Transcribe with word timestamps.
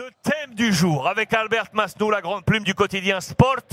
Le 0.00 0.10
thème 0.22 0.54
du 0.54 0.72
jour 0.72 1.06
avec 1.06 1.34
Albert 1.34 1.66
Masnou, 1.74 2.08
la 2.10 2.22
grande 2.22 2.42
plume 2.42 2.64
du 2.64 2.72
quotidien 2.72 3.20
Sport, 3.20 3.66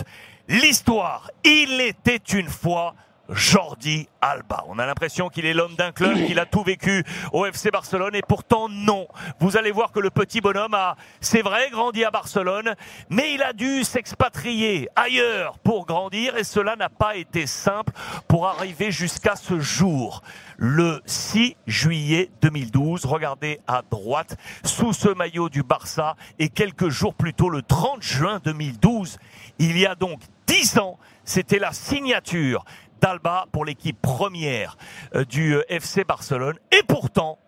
l'histoire. 0.49 1.31
Il 1.45 1.79
était 1.79 2.17
une 2.17 2.49
fois 2.49 2.95
Jordi 3.29 4.07
Alba. 4.21 4.63
On 4.67 4.79
a 4.79 4.85
l'impression 4.85 5.29
qu'il 5.29 5.45
est 5.45 5.53
l'homme 5.53 5.75
d'un 5.75 5.91
club, 5.91 6.25
qu'il 6.25 6.39
a 6.39 6.45
tout 6.45 6.63
vécu 6.63 7.03
au 7.33 7.45
FC 7.45 7.71
Barcelone 7.71 8.15
et 8.15 8.21
pourtant 8.21 8.69
non. 8.69 9.07
Vous 9.39 9.57
allez 9.57 9.71
voir 9.71 9.91
que 9.91 9.99
le 9.99 10.09
petit 10.09 10.41
bonhomme 10.41 10.73
a, 10.73 10.95
c'est 11.21 11.41
vrai, 11.41 11.69
grandi 11.69 12.03
à 12.03 12.11
Barcelone, 12.11 12.75
mais 13.09 13.33
il 13.33 13.43
a 13.43 13.53
dû 13.53 13.83
s'expatrier 13.83 14.89
ailleurs 14.95 15.59
pour 15.59 15.85
grandir 15.85 16.37
et 16.37 16.43
cela 16.43 16.75
n'a 16.75 16.89
pas 16.89 17.15
été 17.15 17.47
simple 17.47 17.93
pour 18.27 18.47
arriver 18.47 18.91
jusqu'à 18.91 19.35
ce 19.35 19.59
jour. 19.59 20.21
Le 20.57 21.01
6 21.05 21.55
juillet 21.67 22.29
2012, 22.41 23.05
regardez 23.05 23.59
à 23.67 23.81
droite, 23.89 24.37
sous 24.63 24.93
ce 24.93 25.09
maillot 25.09 25.49
du 25.49 25.63
Barça 25.63 26.15
et 26.39 26.49
quelques 26.49 26.89
jours 26.89 27.13
plus 27.13 27.33
tôt, 27.33 27.49
le 27.49 27.61
30 27.61 28.01
juin 28.01 28.39
2012, 28.43 29.19
il 29.59 29.77
y 29.77 29.85
a 29.85 29.95
donc 29.95 30.21
10 30.47 30.79
ans, 30.79 30.97
c'était 31.25 31.59
la 31.59 31.73
signature 31.73 32.63
d'Alba 33.01 33.45
pour 33.51 33.65
l'équipe 33.65 34.01
première 34.01 34.77
euh, 35.15 35.25
du 35.25 35.55
euh, 35.55 35.63
FC 35.71 36.03
Barcelone. 36.03 36.55
Et 36.71 36.83
pourtant, 36.87 37.39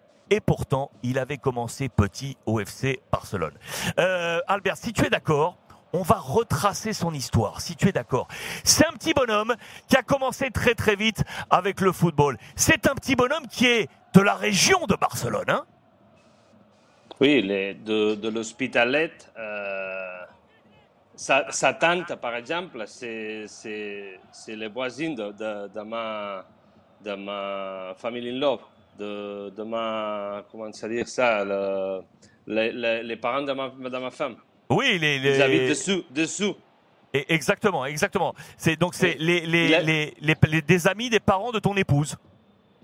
il 1.03 1.17
avait 1.19 1.37
commencé 1.37 1.89
petit 1.89 2.37
au 2.45 2.59
FC 2.59 3.01
Barcelone. 3.11 3.53
Euh, 3.99 4.39
Albert, 4.47 4.77
si 4.77 4.93
tu 4.93 5.05
es 5.05 5.09
d'accord, 5.09 5.57
on 5.93 6.03
va 6.03 6.15
retracer 6.15 6.93
son 6.93 7.13
histoire, 7.13 7.61
si 7.61 7.75
tu 7.75 7.89
es 7.89 7.91
d'accord. 7.91 8.27
C'est 8.63 8.85
un 8.85 8.91
petit 8.91 9.13
bonhomme 9.13 9.55
qui 9.87 9.95
a 9.95 10.03
commencé 10.03 10.51
très 10.51 10.75
très 10.75 10.95
vite 10.95 11.23
avec 11.49 11.81
le 11.81 11.91
football. 11.91 12.37
C'est 12.55 12.87
un 12.87 12.95
petit 12.95 13.15
bonhomme 13.15 13.47
qui 13.47 13.65
est 13.65 13.89
de 14.13 14.21
la 14.21 14.35
région 14.35 14.85
de 14.85 14.95
Barcelone. 14.95 15.49
Hein 15.49 15.65
oui, 17.19 17.43
de, 17.43 18.29
l'Hospitalet. 18.29 19.11
Sa, 21.19 21.73
tante, 21.73 22.15
par 22.15 22.35
exemple, 22.35 22.83
c'est 22.87 23.45
les 24.47 24.67
voisines 24.67 25.15
de, 25.15 25.31
de, 25.31 25.67
de, 25.67 25.81
ma, 25.81 26.45
de 27.03 27.13
ma 27.13 27.93
famille 27.97 28.29
in 28.29 28.39
love, 28.39 28.61
de, 28.97 29.49
de 29.49 29.63
ma, 29.63 30.43
comment 30.49 30.71
ça 30.71 30.87
dire 30.87 31.07
ça, 31.07 31.43
le, 31.43 32.01
les, 32.47 33.03
les, 33.03 33.17
parents 33.17 33.41
de 33.41 33.51
ma, 33.51 33.69
de 33.69 33.97
ma 33.97 34.11
femme. 34.11 34.37
Oui, 34.69 34.97
les, 34.97 35.19
les... 35.19 35.35
Ils 35.35 35.41
habitent 35.41 35.69
dessous, 35.69 36.03
dessous. 36.09 36.55
Et 37.13 37.33
exactement, 37.33 37.85
exactement. 37.85 38.33
C'est 38.55 38.77
donc 38.77 38.93
c'est 38.93 39.15
les, 39.19 39.41
les, 39.45 39.81
les, 39.81 40.13
les, 40.21 40.61
des 40.61 40.87
amis 40.87 41.09
des 41.09 41.19
parents 41.19 41.51
de 41.51 41.59
ton 41.59 41.75
épouse. 41.75 42.15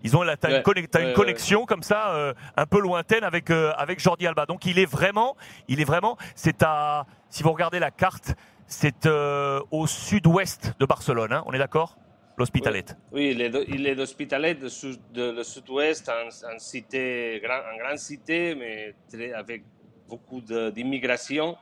Ils 0.05 0.15
ont 0.15 0.23
t'as 0.39 0.49
une, 0.51 1.07
une, 1.07 1.13
connexion 1.13 1.65
comme 1.65 1.81
ça, 1.81 2.13
euh, 2.13 2.33
un 2.55 2.67
peu 2.67 2.79
lointaine 2.79 3.23
avec 3.23 3.49
euh, 3.49 3.71
avec 3.75 3.99
Jordi 3.99 4.27
Alba. 4.27 4.45
Donc 4.45 4.67
il 4.67 4.77
est 4.77 4.85
vraiment, 4.85 5.35
il 5.67 5.81
est 5.81 5.83
vraiment, 5.83 6.15
c'est 6.35 6.61
à, 6.61 7.07
si 7.31 7.41
vous 7.41 7.51
regardez 7.51 7.79
la 7.79 7.89
carte, 7.89 8.35
c'est 8.67 9.07
euh, 9.07 9.59
au 9.71 9.87
sud-ouest 9.87 10.73
de 10.79 10.85
Barcelone. 10.85 11.33
Hein, 11.33 11.43
on 11.47 11.53
est 11.53 11.57
d'accord? 11.57 11.97
L'Hospitalet. 12.37 12.85
Oui, 13.13 13.31
il 13.31 13.41
est, 13.41 13.51
il 13.67 13.87
est 13.87 13.95
d'Hospitalet, 13.95 14.53
de, 14.53 14.67
de, 15.11 15.31
le 15.31 15.43
sud-ouest, 15.43 16.07
en, 16.09 16.59
cité, 16.59 17.41
grand, 17.43 17.61
en 17.73 17.77
grande 17.77 17.97
cité, 17.97 18.53
mais 18.53 18.93
très, 19.11 19.33
avec 19.33 19.63
beaucoup 20.07 20.41
d'immigration. 20.41 21.57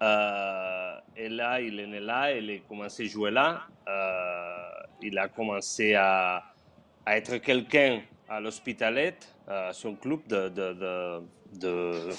et 0.00 1.28
là, 1.28 1.60
il 1.60 1.78
est 1.78 1.86
né 1.86 2.00
là, 2.00 2.32
il 2.32 2.50
a 2.50 2.58
commencé 2.66 3.04
à 3.04 3.06
jouer 3.06 3.30
là. 3.30 3.60
il 5.02 5.16
a 5.18 5.28
commencé 5.28 5.94
à, 5.94 6.42
à 7.06 7.16
être 7.16 7.36
quelqu'un 7.38 8.00
à 8.28 8.40
l'Hospitalet, 8.40 9.14
à 9.46 9.72
son 9.72 9.94
club 9.96 10.20
de, 10.28 10.48
de, 10.48 10.72
de, 10.72 11.22
de, 11.54 12.10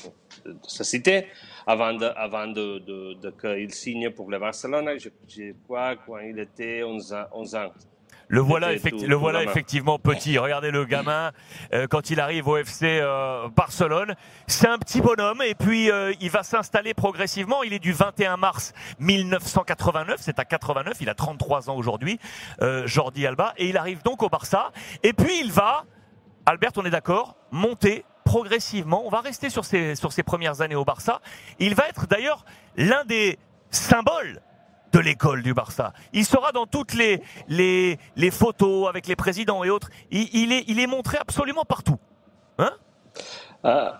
sa 0.67 0.83
cité, 0.83 1.27
avant, 1.65 1.93
de, 1.93 2.05
avant 2.05 2.47
de, 2.47 3.31
qu'il 3.39 3.73
signe 3.73 4.09
pour 4.09 4.29
le 4.29 4.39
Barcelone, 4.39 4.97
je, 4.99 5.09
je, 5.27 5.53
crois, 5.63 5.95
quand 5.95 6.19
il 6.19 6.37
était 6.39 6.83
11 6.83 7.13
ans. 7.13 7.25
11 7.31 7.55
ans. 7.55 7.71
Le 8.31 8.39
voilà, 8.39 8.71
le 8.71 9.15
voilà 9.15 9.43
effectivement 9.43 9.99
petit. 9.99 10.37
Regardez 10.37 10.71
le 10.71 10.85
gamin 10.85 11.31
euh, 11.73 11.85
quand 11.87 12.11
il 12.11 12.21
arrive 12.21 12.47
au 12.47 12.55
FC 12.55 12.99
euh, 13.01 13.49
Barcelone. 13.53 14.15
C'est 14.47 14.69
un 14.69 14.77
petit 14.77 15.01
bonhomme 15.01 15.41
et 15.41 15.53
puis 15.53 15.91
euh, 15.91 16.13
il 16.21 16.29
va 16.29 16.41
s'installer 16.41 16.93
progressivement. 16.93 17.61
Il 17.63 17.73
est 17.73 17.79
du 17.79 17.91
21 17.91 18.37
mars 18.37 18.71
1989. 18.99 20.15
C'est 20.21 20.39
à 20.39 20.45
89. 20.45 20.95
Il 21.01 21.09
a 21.09 21.13
33 21.13 21.69
ans 21.69 21.75
aujourd'hui, 21.75 22.19
Jordi 22.85 23.27
Alba. 23.27 23.53
Et 23.57 23.67
il 23.67 23.75
arrive 23.75 24.01
donc 24.01 24.23
au 24.23 24.29
Barça. 24.29 24.71
Et 25.03 25.11
puis 25.11 25.41
il 25.41 25.51
va, 25.51 25.83
Albert, 26.45 26.71
on 26.77 26.85
est 26.85 26.89
d'accord, 26.89 27.35
monter 27.51 28.05
progressivement. 28.23 29.05
On 29.05 29.09
va 29.09 29.19
rester 29.19 29.49
sur 29.49 29.65
ses, 29.65 29.95
sur 29.95 30.13
ses 30.13 30.23
premières 30.23 30.61
années 30.61 30.75
au 30.75 30.85
Barça. 30.85 31.19
Il 31.59 31.75
va 31.75 31.89
être 31.89 32.07
d'ailleurs 32.07 32.45
l'un 32.77 33.03
des 33.03 33.37
symboles 33.71 34.41
de 34.91 34.99
l'école 34.99 35.41
du 35.43 35.53
Barça. 35.53 35.93
Il 36.13 36.25
sera 36.25 36.51
dans 36.51 36.65
toutes 36.65 36.93
les, 36.93 37.21
les, 37.47 37.97
les 38.15 38.31
photos 38.31 38.89
avec 38.89 39.07
les 39.07 39.15
présidents 39.15 39.63
et 39.63 39.69
autres. 39.69 39.89
Il, 40.11 40.29
il, 40.33 40.51
est, 40.51 40.63
il 40.67 40.79
est 40.79 40.87
montré 40.87 41.17
absolument 41.17 41.65
partout. 41.65 41.97
Hein 42.57 42.71
euh, 43.65 43.91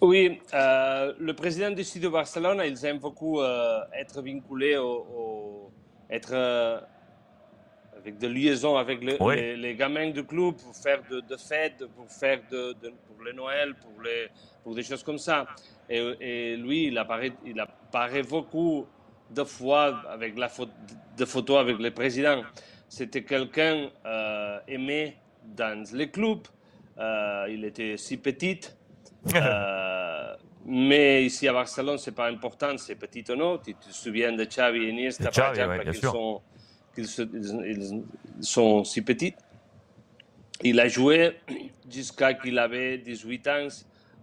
oui, 0.00 0.40
euh, 0.54 1.12
le 1.18 1.34
président 1.34 1.70
du 1.70 1.84
sud 1.84 2.02
de 2.02 2.08
Barcelone, 2.08 2.62
ils 2.66 2.84
aiment 2.86 2.98
beaucoup 2.98 3.40
euh, 3.40 3.80
être 3.98 4.22
vinculés 4.22 4.76
au, 4.76 5.06
au 5.16 5.72
être 6.10 6.30
euh, 6.32 6.80
avec 7.98 8.16
des 8.16 8.28
liaisons 8.28 8.76
avec 8.76 9.02
le, 9.02 9.18
les, 9.34 9.56
les, 9.56 9.74
gamins 9.74 10.10
du 10.10 10.24
club 10.24 10.54
pour 10.56 10.74
faire 10.74 11.02
de, 11.10 11.20
de 11.20 11.36
fêtes, 11.36 11.84
pour 11.94 12.10
faire 12.10 12.40
de, 12.50 12.74
de, 12.82 12.88
pour 13.06 13.22
le 13.22 13.32
Noël, 13.32 13.74
pour, 13.74 14.02
les, 14.02 14.28
pour 14.64 14.74
des 14.74 14.82
choses 14.82 15.02
comme 15.02 15.18
ça. 15.18 15.46
Et, 15.88 15.98
et 16.20 16.56
lui, 16.56 16.86
il 16.86 16.96
apparaît, 16.96 17.32
il 17.44 17.60
apparaît 17.60 18.22
beaucoup 18.22 18.86
deux 19.30 19.44
fois 19.44 20.02
avec 20.10 20.38
la 20.38 20.48
photo, 20.48 20.72
de 21.16 21.24
photos 21.24 21.58
avec 21.58 21.78
le 21.78 21.90
président. 21.90 22.42
C'était 22.88 23.22
quelqu'un 23.22 23.88
euh, 24.04 24.58
aimé 24.66 25.16
dans 25.44 25.84
les 25.92 26.10
clubs. 26.10 26.46
Euh, 26.98 27.46
il 27.48 27.64
était 27.64 27.96
si 27.96 28.16
petit. 28.16 28.60
Euh, 29.34 30.34
mais 30.64 31.24
ici 31.26 31.46
à 31.46 31.52
Barcelone, 31.52 31.98
c'est 31.98 32.14
pas 32.14 32.28
important, 32.28 32.76
c'est 32.78 32.94
petit 32.94 33.22
ou 33.30 33.36
non. 33.36 33.58
Tu 33.58 33.74
te 33.74 33.92
souviens 33.92 34.32
de 34.32 34.44
Xavi 34.44 34.78
et 34.78 34.88
Iniesta, 34.88 35.30
par 35.30 35.50
exemple, 35.50 35.90
qu'ils 35.90 36.00
sont, 36.00 36.40
ils 36.96 38.02
sont 38.40 38.84
si 38.84 39.02
petits. 39.02 39.34
Il 40.62 40.80
a 40.80 40.88
joué 40.88 41.38
jusqu'à 41.90 42.32
qu'il 42.32 42.58
avait 42.58 42.96
18 42.98 43.48
ans 43.48 43.68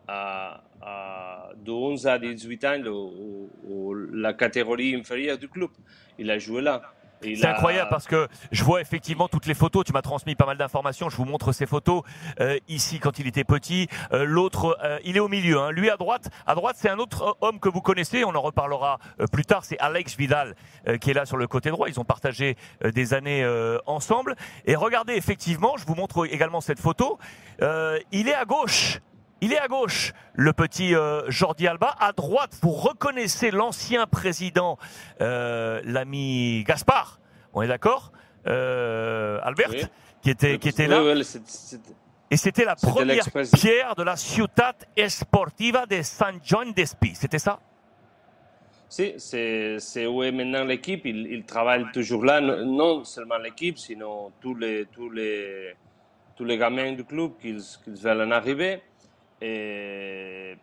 à, 0.08 0.62
à, 0.82 1.50
de 1.56 1.72
11 1.72 2.08
à 2.08 2.20
18 2.20 2.66
ans 2.66 2.82
au, 2.88 3.50
au, 3.70 3.94
la 3.94 4.34
catégorie 4.34 4.96
inférieure 4.96 5.38
du 5.38 5.48
club. 5.48 5.70
Il 6.18 6.32
a 6.32 6.40
joué 6.40 6.62
là. 6.62 6.82
C'est 7.22 7.46
incroyable 7.48 7.90
parce 7.90 8.06
que 8.06 8.28
je 8.52 8.64
vois 8.64 8.82
effectivement 8.82 9.28
toutes 9.28 9.48
les 9.48 9.54
photos. 9.54 9.84
Tu 9.84 9.94
m'as 9.94 10.02
transmis 10.02 10.36
pas 10.36 10.46
mal 10.46 10.58
d'informations. 10.58 11.10
Je 11.10 11.18
vous 11.18 11.26
montre 11.26 11.52
ces 11.52 11.66
photos 11.66 12.04
euh, 12.40 12.60
ici 12.68 13.00
quand 13.00 13.20
il 13.20 13.28
était 13.28 13.44
petit. 13.44 13.88
Euh, 14.14 14.24
L'autre, 14.24 14.78
euh, 14.84 15.00
il 15.04 15.18
est 15.18 15.20
au 15.20 15.28
milieu. 15.28 15.60
Hein. 15.60 15.72
Lui 15.72 15.90
à 15.90 15.98
droite. 15.98 16.30
À 16.46 16.56
droite, 16.56 16.76
c'est 16.78 16.90
un 16.90 17.00
autre 17.00 17.38
homme 17.42 17.60
que 17.60 17.70
vous 17.70 17.82
connaissez. 17.82 18.24
On 18.24 18.36
en 18.36 18.42
reparlera 18.42 19.00
euh, 19.20 19.26
plus 19.26 19.46
tard. 19.46 19.66
C'est 19.66 19.80
Alex 19.80 20.16
Vidal 20.16 20.56
euh, 20.88 20.98
qui 20.98 21.10
est 21.10 21.14
là 21.14 21.26
sur 21.26 21.38
le 21.38 21.48
côté 21.48 21.70
droit. 21.72 21.90
Ils 21.90 22.00
ont 22.00 22.06
partagé 22.06 22.56
des 22.84 23.14
années 23.14 23.46
ensemble. 23.86 24.36
Et 24.66 24.76
regardez 24.76 25.14
effectivement, 25.14 25.76
je 25.78 25.86
vous 25.86 25.96
montre 25.96 26.28
également 26.32 26.62
cette 26.62 26.80
photo. 26.80 27.18
il 27.60 28.28
est 28.28 28.36
à 28.36 28.46
gauche. 28.46 29.00
Il 29.40 29.54
est 29.54 29.60
à 29.60 29.68
gauche, 29.68 30.14
le 30.34 30.52
petit 30.52 30.96
euh, 30.96 31.30
Jordi 31.30 31.68
Alba. 31.68 31.96
À 32.00 32.12
droite, 32.12 32.58
vous 32.62 32.72
reconnaissez 32.72 33.52
l'ancien 33.52 34.08
président, 34.08 34.80
euh, 35.22 35.80
l'ami 35.84 36.64
Gaspard. 36.64 37.20
On 37.54 37.62
est 37.62 37.68
d'accord? 37.68 38.12
Euh, 38.48 39.40
Albert 39.44 39.70
qui 40.22 40.32
était, 40.32 40.58
qui 40.58 40.70
était 40.70 40.88
là. 40.88 41.02
Et 42.30 42.36
c'était 42.36 42.66
la 42.66 42.76
première 42.76 43.26
pierre 43.54 43.96
de 43.96 44.04
la 44.04 44.16
Ciutat 44.16 44.76
Esportiva 44.96 45.86
de 45.86 46.02
San 46.02 46.40
John 46.44 46.74
d'Espí. 46.74 47.14
C'était 47.14 47.40
ça? 47.40 47.60
Si, 48.90 49.14
c'est 49.18 50.08
où 50.08 50.24
est 50.24 50.32
maintenant 50.32 50.64
l'équipe. 50.64 51.06
Il, 51.06 51.28
il, 51.28 51.46
travaille 51.46 51.86
toujours 51.94 52.26
là, 52.26 52.42
non 52.42 53.04
seulement 53.04 53.38
l'équipe, 53.38 53.78
sinon 53.78 54.32
tous 54.42 54.56
les, 54.56 54.88
tous, 54.88 55.10
les, 55.10 55.76
tous 56.36 56.44
les 56.44 56.58
gamins 56.58 56.94
du 56.94 57.04
club 57.04 57.34
qui, 57.40 57.56
qui 57.84 57.92
veulent 58.02 58.22
en 58.22 58.32
arriver. 58.32 58.82
Et, 59.42 60.58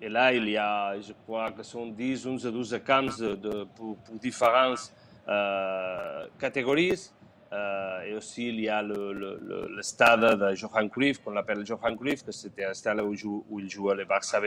là, 0.00 0.32
il 0.32 0.48
y 0.48 0.56
a, 0.56 1.00
je 1.00 1.12
crois 1.12 1.50
que 1.52 1.62
sont 1.62 1.86
10, 1.86 2.26
11, 2.26 2.42
12 2.44 2.80
camps 2.86 3.02
de, 3.02 3.34
de, 3.34 3.64
pour, 3.74 3.96
différentes 4.20 4.92
euh, 5.28 6.26
catégories. 6.38 7.10
Euh, 7.52 8.02
et 8.02 8.14
aussi, 8.14 8.48
il 8.48 8.60
y 8.60 8.68
a 8.68 8.82
le, 8.82 9.78
stade 9.82 10.38
de 10.38 10.54
Johan 10.54 10.88
Cruyff, 10.88 11.18
qu'on 11.18 11.36
appelle 11.36 11.66
Johan 11.66 11.96
Cruyff, 11.96 12.24
que 12.24 12.32
c'était 12.32 12.64
un 12.64 12.74
stade 12.74 13.00
où, 13.00 13.14
joue, 13.14 13.44
où 13.50 13.58
il 13.58 13.68
jouait 13.68 13.96
le 13.96 14.04
Barça 14.04 14.40
B. 14.40 14.46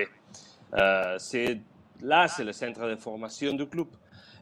Euh, 0.76 1.18
là, 2.02 2.28
c'est 2.28 2.44
le 2.44 2.54
centre 2.54 2.88
de 2.88 2.96
formation 2.96 3.54
du 3.54 3.68
club. 3.68 3.88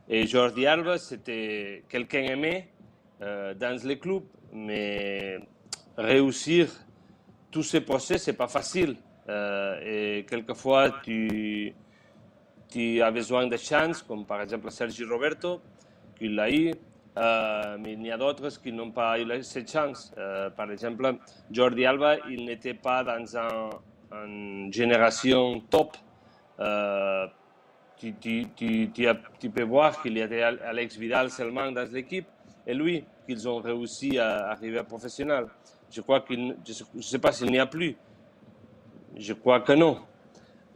Et 0.08 0.28
Jordi 0.28 0.68
Alba, 0.68 0.98
c'était 0.98 1.84
quelqu'un 1.90 2.24
aimé 2.24 2.70
euh, 3.22 3.54
dans 3.54 3.82
le 3.84 3.96
club, 3.96 4.24
mais 4.54 5.40
réussir 5.98 6.70
tous 7.50 7.64
ces 7.64 7.82
procès, 7.82 8.18
c'est 8.18 8.34
pas 8.34 8.48
facile. 8.48 8.96
Euh, 9.30 9.80
et 10.20 10.26
quelquefois, 10.26 10.92
tu, 11.04 11.74
tu 12.70 13.02
as 13.02 13.12
besoin 13.12 13.48
de 13.48 13.58
chance, 13.58 14.02
comme 14.02 14.26
par 14.26 14.42
exemple 14.42 14.72
Sergi 14.72 15.04
Roberto, 15.04 15.62
qui 16.18 16.30
l'a 16.30 16.50
eu, 16.52 16.74
euh, 17.18 17.78
mais 17.80 17.94
il 17.94 18.06
y 18.06 18.12
a 18.12 18.18
d'autres 18.18 18.50
qui 18.62 18.72
n'ont 18.72 18.92
pas 18.92 19.20
eu 19.20 19.44
cette 19.44 19.72
chance. 19.72 20.14
Euh, 20.18 20.50
par 20.50 20.72
exemple, 20.72 21.16
Jordi 21.52 21.86
Alba, 21.86 22.18
il 22.30 22.46
n'était 22.46 22.74
pas 22.74 23.04
dans 23.04 23.38
un, 23.38 23.70
une 24.26 24.74
génération 24.74 25.60
top. 25.70 25.98
Tu, 27.98 28.16
peux 29.54 29.64
voir 29.64 30.02
qu'il 30.02 30.18
y 30.18 30.22
avait 30.22 30.42
Alex 30.42 30.98
Vidal 30.98 31.30
seulement 31.30 31.72
dans 31.72 31.88
l'équipe 31.92 32.26
et 32.66 32.74
lui, 32.74 33.04
qu'ils 33.26 33.48
ont 33.48 33.60
réussi 33.60 34.18
à 34.18 34.50
arriver 34.52 34.82
professionnel. 34.84 35.46
Je 35.92 36.02
crois 36.02 36.22
qu'il, 36.22 36.56
je 36.66 36.84
ne 36.96 37.02
sais 37.02 37.20
pas 37.20 37.32
s'il 37.32 37.52
n'y 37.52 37.60
a 37.60 37.66
plus. 37.66 37.96
Je 39.18 39.34
crois 39.34 39.62
que 39.62 39.74
non. 39.74 40.00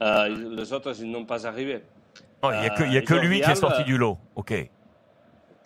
les 0.02 0.74
autres, 0.74 0.94
ils 1.00 1.10
n'ont 1.10 1.26
pas 1.26 1.48
arrivé. 1.48 1.82
Il 2.44 2.60
n'y 2.60 2.66
a 2.66 2.70
que, 2.70 2.84
y 2.84 2.98
a 2.98 3.02
que 3.02 3.14
lui 3.16 3.42
qui 3.42 3.50
est 3.50 3.56
sorti 3.56 3.84
du 3.84 3.98
lot. 3.98 4.18
OK. 4.36 4.52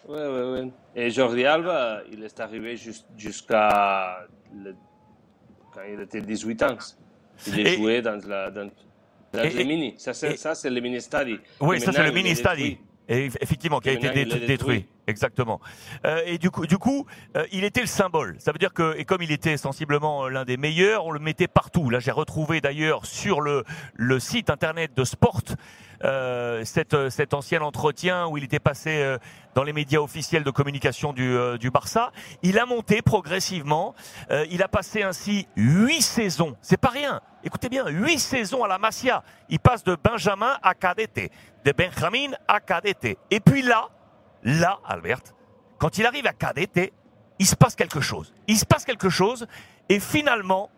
Oui, 0.07 0.17
oui, 0.17 0.61
oui. 0.63 0.71
Et 0.95 1.11
Jordi 1.11 1.45
Alba, 1.45 2.01
il 2.11 2.23
est 2.23 2.39
arrivé 2.39 2.75
jusqu'à 3.17 4.25
quand 5.73 5.81
il 5.87 6.01
était 6.01 6.21
18 6.21 6.63
ans. 6.63 6.77
Il 7.47 7.59
est 7.59 7.75
joué 7.75 8.01
dans, 8.01 8.19
la, 8.27 8.49
dans, 8.49 8.71
dans 9.31 9.43
le 9.43 9.63
mini. 9.63 9.93
Ça, 9.97 10.13
c'est 10.13 10.69
le 10.69 10.81
mini 10.81 10.99
study. 10.99 11.39
Oui, 11.61 11.79
ça, 11.79 11.91
c'est 11.91 12.03
le 12.03 12.11
mini 12.11 12.35
study. 12.35 12.79
Et 13.09 13.25
effectivement, 13.41 13.79
qui 13.79 13.89
a 13.89 13.93
été 13.93 14.25
détruit. 14.45 14.85
Exactement. 15.07 15.59
Euh, 16.05 16.21
et 16.27 16.37
du 16.37 16.51
coup, 16.51 16.67
du 16.67 16.77
coup 16.77 17.07
euh, 17.35 17.43
il 17.51 17.63
était 17.63 17.81
le 17.81 17.87
symbole. 17.87 18.35
Ça 18.37 18.51
veut 18.51 18.59
dire 18.59 18.73
que, 18.73 18.95
et 18.95 19.05
comme 19.05 19.23
il 19.23 19.31
était 19.31 19.57
sensiblement 19.57 20.25
euh, 20.25 20.29
l'un 20.29 20.45
des 20.45 20.55
meilleurs, 20.55 21.07
on 21.07 21.11
le 21.11 21.19
mettait 21.19 21.47
partout. 21.47 21.89
Là, 21.89 21.99
j'ai 21.99 22.11
retrouvé 22.11 22.61
d'ailleurs 22.61 23.07
sur 23.07 23.41
le, 23.41 23.63
le 23.95 24.19
site 24.19 24.51
internet 24.51 24.91
de 24.95 25.03
Sport 25.03 25.41
euh, 26.03 26.63
cet, 26.63 26.93
euh, 26.93 27.09
cet 27.09 27.33
ancien 27.33 27.61
entretien 27.61 28.27
où 28.27 28.37
il 28.37 28.43
était 28.45 28.59
passé 28.59 29.01
euh, 29.01 29.17
dans 29.53 29.63
les 29.63 29.73
médias 29.73 29.99
officiels 29.99 30.43
de 30.43 30.51
communication 30.51 31.11
du, 31.11 31.37
du 31.59 31.71
Barça. 31.71 32.11
Il 32.43 32.57
a 32.57 32.65
monté 32.65 33.01
progressivement. 33.01 33.95
il 34.49 34.63
a 34.63 34.67
passé 34.67 35.03
ainsi 35.03 35.47
huit 35.57 36.01
saisons. 36.01 36.55
C'est 36.61 36.77
pas 36.77 36.89
rien. 36.89 37.19
Écoutez 37.43 37.67
bien, 37.67 37.87
huit 37.87 38.19
saisons 38.19 38.63
à 38.63 38.67
la 38.67 38.77
Masia. 38.77 39.23
Il 39.49 39.59
passe 39.59 39.83
de 39.83 39.97
Benjamin 40.01 40.57
à 40.61 40.75
Cadete, 40.75 41.31
de 41.65 41.71
Benjamin 41.71 42.31
à 42.47 42.59
Cadete. 42.59 43.17
Et 43.31 43.39
puis 43.39 43.63
là, 43.63 43.89
là, 44.43 44.79
Albert, 44.85 45.23
quand 45.77 45.97
il 45.97 46.05
arrive 46.05 46.27
à 46.27 46.33
Cadete, 46.33 46.93
il 47.39 47.45
se 47.45 47.55
passe 47.55 47.75
quelque 47.75 48.01
chose. 48.01 48.33
Il 48.47 48.57
se 48.57 48.65
passe 48.65 48.85
quelque 48.85 49.09
chose 49.09 49.47
et 49.89 49.99
finalement, 49.99 50.69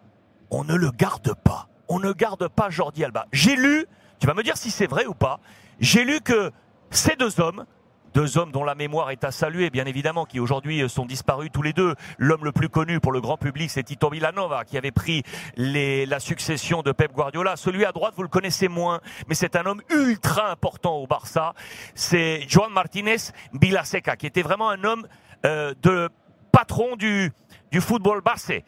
on 0.49 0.63
ne 0.63 0.75
le 0.75 0.91
garde 0.91 1.35
pas. 1.43 1.67
On 1.89 1.99
ne 1.99 2.13
garde 2.13 2.47
pas 2.47 2.69
Jordi 2.69 3.03
Alba. 3.03 3.27
J'ai 3.31 3.55
lu 3.55 3.85
tu 4.21 4.27
vas 4.27 4.35
me 4.35 4.43
dire 4.43 4.55
si 4.55 4.69
c'est 4.69 4.85
vrai 4.85 5.07
ou 5.07 5.15
pas. 5.15 5.39
J'ai 5.79 6.05
lu 6.05 6.21
que 6.21 6.51
ces 6.91 7.15
deux 7.15 7.41
hommes, 7.41 7.65
deux 8.13 8.37
hommes 8.37 8.51
dont 8.51 8.63
la 8.63 8.75
mémoire 8.75 9.09
est 9.09 9.23
à 9.23 9.31
saluer, 9.31 9.71
bien 9.71 9.85
évidemment, 9.85 10.25
qui 10.25 10.39
aujourd'hui 10.39 10.87
sont 10.87 11.07
disparus 11.07 11.49
tous 11.51 11.63
les 11.63 11.73
deux. 11.73 11.95
L'homme 12.19 12.45
le 12.45 12.51
plus 12.51 12.69
connu 12.69 12.99
pour 12.99 13.11
le 13.11 13.19
grand 13.19 13.37
public, 13.37 13.71
c'est 13.71 13.81
Tito 13.81 14.11
Villanova, 14.11 14.63
qui 14.63 14.77
avait 14.77 14.91
pris 14.91 15.23
la 15.57 16.19
succession 16.19 16.83
de 16.83 16.91
Pep 16.91 17.11
Guardiola. 17.13 17.55
Celui 17.55 17.83
à 17.83 17.91
droite, 17.91 18.13
vous 18.15 18.21
le 18.21 18.29
connaissez 18.29 18.67
moins, 18.67 19.01
mais 19.27 19.33
c'est 19.33 19.55
un 19.55 19.65
homme 19.65 19.81
ultra 19.89 20.51
important 20.51 20.97
au 20.97 21.07
Barça. 21.07 21.55
C'est 21.95 22.45
Joan 22.47 22.71
Martinez 22.71 23.17
Vilaseca, 23.59 24.17
qui 24.17 24.27
était 24.27 24.43
vraiment 24.43 24.69
un 24.69 24.83
homme 24.83 25.07
euh, 25.47 25.73
de 25.81 26.09
patron 26.51 26.95
du, 26.95 27.33
football 27.79 28.21
basé 28.21 28.65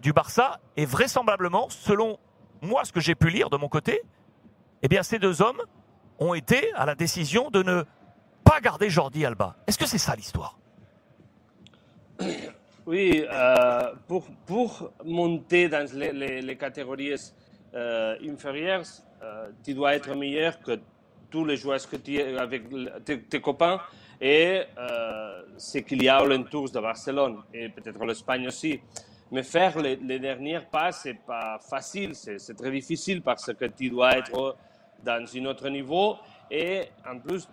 du 0.00 0.12
Barça. 0.12 0.60
Et 0.76 0.86
vraisemblablement, 0.86 1.66
selon 1.70 2.20
moi, 2.62 2.84
ce 2.84 2.92
que 2.92 3.00
j'ai 3.00 3.16
pu 3.16 3.30
lire 3.30 3.50
de 3.50 3.56
mon 3.56 3.68
côté, 3.68 4.02
eh 4.82 4.88
bien 4.88 5.02
ces 5.02 5.18
deux 5.18 5.42
hommes 5.42 5.60
ont 6.18 6.34
été 6.34 6.72
à 6.74 6.86
la 6.86 6.94
décision 6.94 7.50
de 7.50 7.62
ne 7.62 7.84
pas 8.44 8.60
garder 8.60 8.90
Jordi 8.90 9.24
Alba. 9.24 9.56
Est-ce 9.66 9.78
que 9.78 9.86
c'est 9.86 9.98
ça 9.98 10.14
l'histoire? 10.14 10.58
Oui, 12.86 13.24
euh, 13.30 13.92
pour, 14.08 14.26
pour, 14.46 14.90
monter 15.04 15.68
dans 15.68 15.86
les, 15.94 16.56
catégories 16.56 17.14
euh, 17.74 18.16
inférieures, 18.28 18.82
euh, 19.22 19.48
tu 19.62 19.74
dois 19.74 19.94
être 19.94 20.14
meilleur 20.14 20.60
que 20.60 20.80
tous 21.30 21.44
les 21.44 21.56
joueurs 21.56 21.88
que 21.88 21.96
tu 21.96 22.20
avec 22.20 22.64
tes, 23.04 23.40
copains 23.40 23.80
et 24.20 24.62
ce 25.56 25.78
qu'il 25.78 26.02
y 26.02 26.08
a 26.08 26.16
alentour 26.16 26.68
de 26.70 26.80
Barcelone 26.80 27.42
et 27.54 27.68
peut-être 27.68 28.04
l'Espagne 28.04 28.48
aussi. 28.48 28.80
Mais 29.30 29.44
faire 29.44 29.78
les, 29.78 29.94
les 29.94 30.18
dernières 30.18 30.66
pas, 30.66 30.90
c'est 30.90 31.14
pas 31.14 31.60
facile, 31.60 32.16
c'est 32.16 32.56
très 32.56 32.72
difficile 32.72 33.22
parce 33.22 33.54
que 33.54 33.66
tu 33.66 33.88
dois 33.90 34.18
être 34.18 34.56
dans 35.04 35.24
un 35.34 35.44
autre 35.46 35.68
niveau 35.68 36.16
et 36.50 36.84
en 37.08 37.18
plus, 37.18 37.48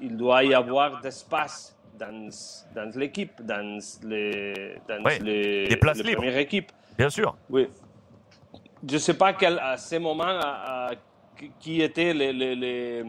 il, 0.00 0.16
doit 0.16 0.44
y 0.44 0.54
avoir 0.54 1.00
d'espace 1.00 1.76
dans, 1.98 2.28
dans 2.74 2.90
l'équipe, 2.98 3.40
dans, 3.42 3.78
les, 4.02 4.76
dans 4.88 5.02
les, 5.22 5.66
les, 5.66 5.76
places 5.76 6.02
libres. 6.02 6.16
première 6.16 6.38
équipe. 6.38 6.72
Bien 6.98 7.08
sûr. 7.08 7.36
Oui. 7.48 7.68
Je 8.86 8.94
ne 8.94 8.98
sais 8.98 9.14
pas 9.14 9.32
quel, 9.32 9.58
à 9.58 9.76
ce 9.76 9.96
moment 9.96 10.38
qui 11.58 11.80
étaient 11.80 12.12
les, 12.12 12.32
les, 12.32 12.54
les, 12.54 13.04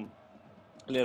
les 0.87 1.03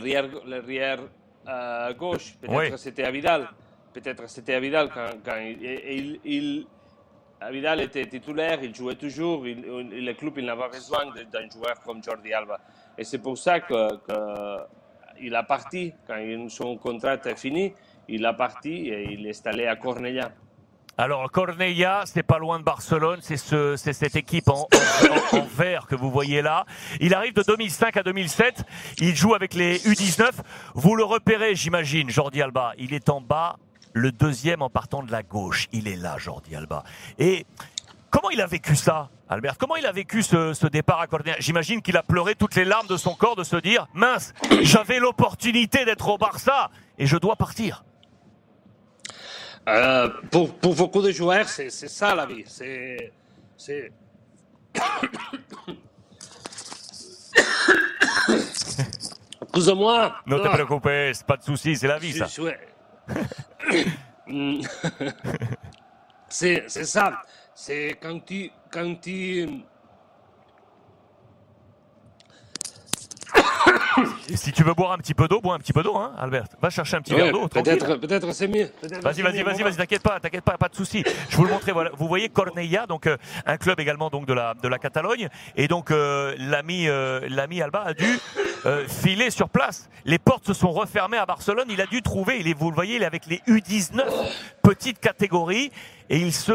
euh, 1.48 1.94
gauche. 1.94 2.34
Peut-être 2.40 2.78
c'était 2.78 3.04
à 3.04 3.10
Vidal. 3.10 3.48
Peut-être 3.92 4.28
c'était 4.28 4.54
à 4.54 4.60
Vidal 4.60 4.90
quand, 4.92 5.10
quand 5.24 5.38
il, 5.38 6.20
il 6.24 6.66
Vidal 7.48 7.80
était 7.80 8.06
titulaire, 8.06 8.58
il 8.62 8.74
jouait 8.74 8.96
toujours, 8.96 9.44
le 9.44 10.12
club 10.12 10.38
n'avait 10.40 10.68
besoin 10.68 11.06
d'un 11.06 11.48
joueur 11.50 11.80
comme 11.84 12.02
Jordi 12.02 12.32
Alba. 12.32 12.60
Et 12.98 13.04
c'est 13.04 13.18
pour 13.18 13.38
ça 13.38 13.60
qu'il 13.60 15.34
a 15.34 15.42
parti, 15.44 15.94
quand 16.06 16.48
son 16.48 16.76
contrat 16.76 17.14
est 17.14 17.38
fini, 17.38 17.72
il 18.08 18.26
a 18.26 18.34
parti 18.34 18.88
et 18.88 19.12
il 19.12 19.26
est 19.26 19.46
allé 19.46 19.66
à 19.66 19.76
Cornellà. 19.76 20.32
Alors 20.98 21.30
Cornellà, 21.30 22.02
c'est 22.04 22.22
pas 22.22 22.38
loin 22.38 22.58
de 22.58 22.64
Barcelone, 22.64 23.20
c'est 23.22 23.38
ce, 23.38 23.74
cette 23.76 24.16
équipe 24.16 24.48
en, 24.48 24.68
vert 25.56 25.86
que 25.86 25.94
vous 25.94 26.10
voyez 26.10 26.42
là. 26.42 26.66
Il 27.00 27.14
arrive 27.14 27.32
de 27.32 27.42
2005 27.42 27.96
à 27.96 28.02
2007, 28.02 28.64
il 28.98 29.16
joue 29.16 29.34
avec 29.34 29.54
les 29.54 29.78
U19. 29.78 30.30
Vous 30.74 30.96
le 30.96 31.04
repérez, 31.04 31.54
j'imagine, 31.54 32.10
Jordi 32.10 32.42
Alba. 32.42 32.74
Il 32.76 32.92
est 32.92 33.08
en 33.08 33.22
bas 33.22 33.56
le 33.92 34.12
deuxième 34.12 34.62
en 34.62 34.70
partant 34.70 35.02
de 35.02 35.10
la 35.10 35.22
gauche. 35.22 35.68
Il 35.72 35.88
est 35.88 35.96
là, 35.96 36.16
Jordi 36.18 36.54
Alba. 36.54 36.84
Et 37.18 37.46
comment 38.10 38.30
il 38.30 38.40
a 38.40 38.46
vécu 38.46 38.76
ça, 38.76 39.10
Albert? 39.28 39.58
Comment 39.58 39.76
il 39.76 39.86
a 39.86 39.92
vécu 39.92 40.22
ce, 40.22 40.66
départ 40.66 41.00
à 41.00 41.06
Cornellà 41.06 41.36
J'imagine 41.38 41.82
qu'il 41.82 41.96
a 41.96 42.02
pleuré 42.02 42.34
toutes 42.34 42.54
les 42.54 42.64
larmes 42.64 42.86
de 42.86 42.96
son 42.96 43.14
corps 43.14 43.36
de 43.36 43.44
se 43.44 43.56
dire 43.56 43.86
mince, 43.94 44.32
j'avais 44.62 44.98
l'opportunité 44.98 45.84
d'être 45.84 46.08
au 46.08 46.18
Barça 46.18 46.70
et 46.98 47.06
je 47.06 47.16
dois 47.16 47.36
partir. 47.36 47.84
Euh, 49.68 50.08
pour, 50.30 50.74
beaucoup 50.74 51.02
de 51.02 51.12
joueurs, 51.12 51.48
c'est 51.48 51.70
ça 51.70 52.14
la 52.14 52.26
vie. 52.26 52.44
C'est. 52.46 53.12
Plus 59.52 59.68
ou 59.68 59.74
moins. 59.74 60.14
Ne 60.26 60.38
te 60.38 60.48
préoccupe, 60.48 60.88
pas 61.26 61.36
de 61.36 61.42
soucis, 61.42 61.76
c'est 61.76 61.88
la 61.88 61.98
vie, 61.98 62.12
ça. 62.12 62.26
C'est 66.28 66.68
ça. 66.68 67.22
C'est 67.54 67.98
quand 68.00 68.20
tu, 68.24 68.50
quand 68.70 68.94
tu 69.00 69.46
si 74.34 74.52
tu 74.52 74.62
veux 74.62 74.74
boire 74.74 74.92
un 74.92 74.98
petit 74.98 75.14
peu 75.14 75.28
d'eau, 75.28 75.40
bois 75.40 75.54
un 75.54 75.58
petit 75.58 75.72
peu 75.72 75.82
d'eau, 75.82 75.96
hein, 75.96 76.12
Albert. 76.18 76.44
Va 76.60 76.70
chercher 76.70 76.96
un 76.96 77.02
petit 77.02 77.14
verre 77.14 77.32
d'eau. 77.32 77.48
Peut-être, 77.48 77.96
peut-être 77.96 78.32
c'est 78.32 78.48
mieux. 78.48 78.70
Vas-y, 79.02 79.22
vas-y, 79.22 79.42
vas-y, 79.42 79.62
vas-y, 79.62 79.76
t'inquiète 79.76 80.02
pas, 80.02 80.20
t'inquiète 80.20 80.44
pas, 80.44 80.56
pas 80.56 80.68
de 80.68 80.74
souci. 80.74 81.04
Je 81.28 81.36
vous 81.36 81.44
le 81.44 81.50
montrer. 81.50 81.72
Voilà, 81.72 81.90
vous 81.96 82.08
voyez 82.08 82.28
Cornella, 82.28 82.86
donc 82.86 83.06
euh, 83.06 83.16
un 83.46 83.56
club 83.56 83.80
également 83.80 84.10
donc 84.10 84.26
de 84.26 84.32
la 84.32 84.54
de 84.54 84.68
la 84.68 84.78
Catalogne, 84.78 85.28
et 85.56 85.68
donc 85.68 85.90
euh, 85.90 86.34
l'ami 86.38 86.88
euh, 86.88 87.20
l'ami 87.28 87.62
Alba 87.62 87.82
a 87.86 87.94
dû 87.94 88.18
filer 88.88 89.30
sur 89.30 89.48
place. 89.48 89.88
Les 90.04 90.18
portes 90.18 90.46
se 90.46 90.52
sont 90.52 90.70
refermées 90.70 91.16
à 91.16 91.26
Barcelone. 91.26 91.66
Il 91.70 91.80
a 91.80 91.86
dû 91.86 92.02
trouver. 92.02 92.40
Il 92.40 92.48
est, 92.48 92.54
vous 92.54 92.70
le 92.70 92.74
voyez, 92.74 92.96
il 92.96 93.02
est 93.02 93.06
avec 93.06 93.26
les 93.26 93.38
U19, 93.48 94.02
petite 94.62 95.00
catégorie, 95.00 95.70
et 96.10 96.18
il 96.18 96.32
se 96.32 96.52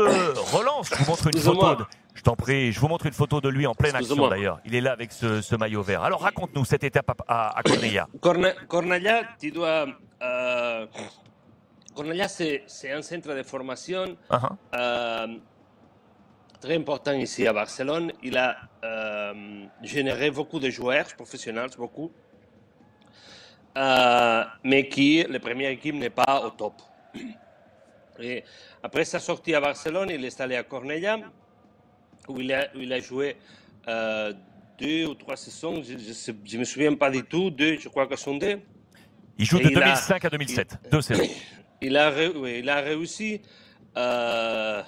relance. 0.55 0.89
Je 0.91 1.03
vous 1.03 1.09
montre 1.09 1.27
une 1.27 1.39
photo. 1.39 1.85
Je 2.15 2.21
t'en 2.21 2.35
prie, 2.37 2.71
je 2.71 2.79
vous 2.79 2.87
montre 2.87 3.05
une 3.05 3.13
photo 3.13 3.41
de 3.41 3.49
lui 3.49 3.67
en 3.67 3.75
pleine 3.75 3.93
action 3.93 4.29
d'ailleurs. 4.29 4.61
Il 4.65 4.73
est 4.73 4.81
là 4.81 4.93
avec 4.93 5.11
ce, 5.11 5.55
maillot 5.57 5.83
vert. 5.83 6.01
Alors 6.01 6.21
raconte-nous 6.21 6.63
cette 6.63 6.85
étape 6.85 7.21
à, 7.27 7.59
à 7.59 7.61
Cornella. 7.61 8.07
Cornella, 8.67 9.21
tu 9.39 9.51
dois. 9.51 9.85
Euh, 10.21 10.87
Cornella, 11.93 12.29
c'est 12.29 12.91
un 12.91 13.01
centre 13.01 13.33
de 13.35 13.43
formation 13.43 14.17
uh-huh. 14.31 14.49
euh, 14.75 15.27
très 16.61 16.75
important 16.77 17.11
ici 17.11 17.45
à 17.45 17.51
Barcelone. 17.51 18.13
Il 18.23 18.37
a 18.37 18.55
euh, 18.83 19.65
généré 19.81 20.31
beaucoup 20.31 20.59
de 20.59 20.69
joueurs 20.69 21.07
professionnels, 21.17 21.69
beaucoup, 21.77 22.11
mais 23.75 24.87
qui, 24.87 25.21
la 25.29 25.39
première 25.41 25.69
équipe 25.69 25.95
n'est 25.95 26.09
pas 26.09 26.43
au 26.45 26.51
top. 26.51 26.81
Et 28.19 28.45
après 28.81 29.03
sa 29.03 29.19
sortie 29.19 29.53
à 29.53 29.59
Barcelone, 29.59 30.09
il 30.11 30.23
est 30.23 30.39
allé 30.39 30.55
à 30.55 30.63
Cornella 30.63 31.17
où 32.27 32.39
il 32.39 32.53
a, 32.53 32.67
il 32.75 32.91
a 32.93 32.99
joué 32.99 33.35
euh, 33.87 34.33
deux 34.79 35.05
ou 35.05 35.15
trois 35.15 35.37
saisons, 35.37 35.81
je 35.83 35.93
ne 35.93 36.59
me 36.59 36.63
souviens 36.65 36.93
pas 36.95 37.09
du 37.09 37.23
tout, 37.23 37.49
deux, 37.49 37.77
je 37.77 37.87
crois 37.89 38.07
que 38.07 38.15
sont 38.15 38.37
deux. 38.37 38.59
Il 39.37 39.45
joue 39.45 39.59
de 39.59 39.69
2005 39.69 40.25
à 40.25 40.29
2007, 40.29 40.77
deux 40.91 41.01
saisons. 41.01 41.23
Il 41.81 41.97
a, 41.97 42.09
il 42.47 42.69
a 42.69 42.79
réussi 42.79 43.41
à 43.93 44.85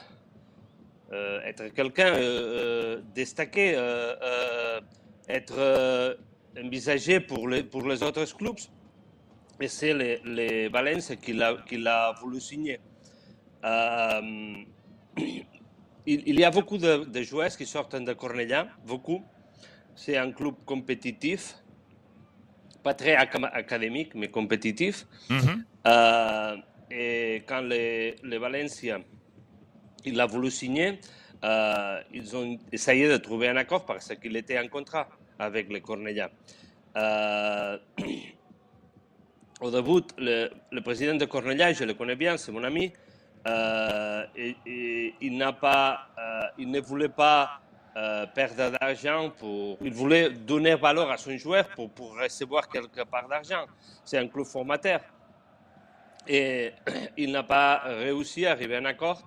euh, 1.11 1.41
être 1.43 1.67
quelqu'un 1.73 2.13
euh, 2.15 3.01
destaqué, 3.13 3.77
être 5.27 6.17
envisagé 6.57 7.19
pour 7.19 7.49
les, 7.49 7.61
pour 7.61 7.85
les 7.87 8.01
autres 8.01 8.25
clubs. 8.35 8.57
Et 9.59 9.67
c'est 9.67 9.93
les, 9.93 10.21
les 10.23 10.69
Valence 10.69 11.11
qu'il 11.21 11.43
a, 11.43 11.57
qu'il 11.67 11.85
a 11.87 12.13
voulu 12.13 12.39
signer. 12.39 12.79
Il, 16.07 16.39
y 16.39 16.43
a 16.43 16.51
beaucoup 16.51 16.77
de, 16.77 17.21
joueurs 17.21 17.55
qui 17.55 17.65
sortent 17.65 17.95
de 17.95 18.13
Cornellà, 18.13 18.67
beaucoup. 18.85 19.23
C'est 19.95 20.17
un 20.17 20.31
club 20.31 20.55
compétitif, 20.65 21.55
pas 22.81 22.93
très 22.93 23.15
académique, 23.15 24.15
mais 24.15 24.29
compétitif. 24.29 25.05
Euh, 25.85 26.55
et 26.89 27.43
quand 27.45 27.61
les, 27.61 28.15
les 28.23 28.37
Valencia, 28.37 29.01
il 30.05 30.19
a 30.21 30.25
voulu 30.25 30.49
signer, 30.49 30.99
euh, 31.43 31.99
ils 32.13 32.35
ont 32.35 32.57
essayé 32.71 33.09
de 33.09 33.17
trouver 33.17 33.49
un 33.49 33.57
accord 33.57 33.85
parce 33.85 34.13
qu'il 34.15 34.35
était 34.37 34.57
en 34.57 34.67
contrat 34.69 35.09
avec 35.37 35.69
les 35.69 35.81
Cornellà. 35.81 36.31
Euh, 36.95 37.77
au 39.61 39.71
début, 39.71 40.07
le, 40.17 40.49
le, 40.71 40.81
président 40.81 41.15
de 41.15 41.25
Cornellà, 41.25 41.73
je 41.73 41.83
le 41.83 41.95
connais 41.95 42.15
bien, 42.15 42.37
c'est 42.37 42.51
mon 42.53 42.63
ami, 42.63 42.93
euh, 43.47 44.25
il, 45.21 45.37
n'a 45.37 45.53
pas, 45.53 46.07
euh, 46.17 46.41
il 46.57 46.69
ne 46.69 46.79
voulait 46.81 47.09
pas 47.09 47.61
euh, 47.95 48.25
perdre 48.27 48.71
d'argent, 48.71 49.31
pour, 49.31 49.77
il 49.81 49.93
voulait 49.93 50.29
donner 50.29 50.75
valeur 50.75 51.09
à 51.09 51.17
son 51.17 51.35
joueur 51.37 51.67
pour, 51.69 51.89
pour 51.89 52.17
recevoir 52.19 52.67
quelque 52.67 53.03
part 53.03 53.27
d'argent. 53.27 53.65
C'est 54.03 54.17
un 54.17 54.27
club 54.27 54.45
formateur. 54.45 55.01
Et 56.27 56.73
il 57.17 57.31
n'a 57.31 57.43
pas 57.43 57.81
réussi 57.85 58.45
à 58.45 58.51
arriver 58.51 58.75
à 58.75 58.79
un 58.79 58.85
accord 58.85 59.21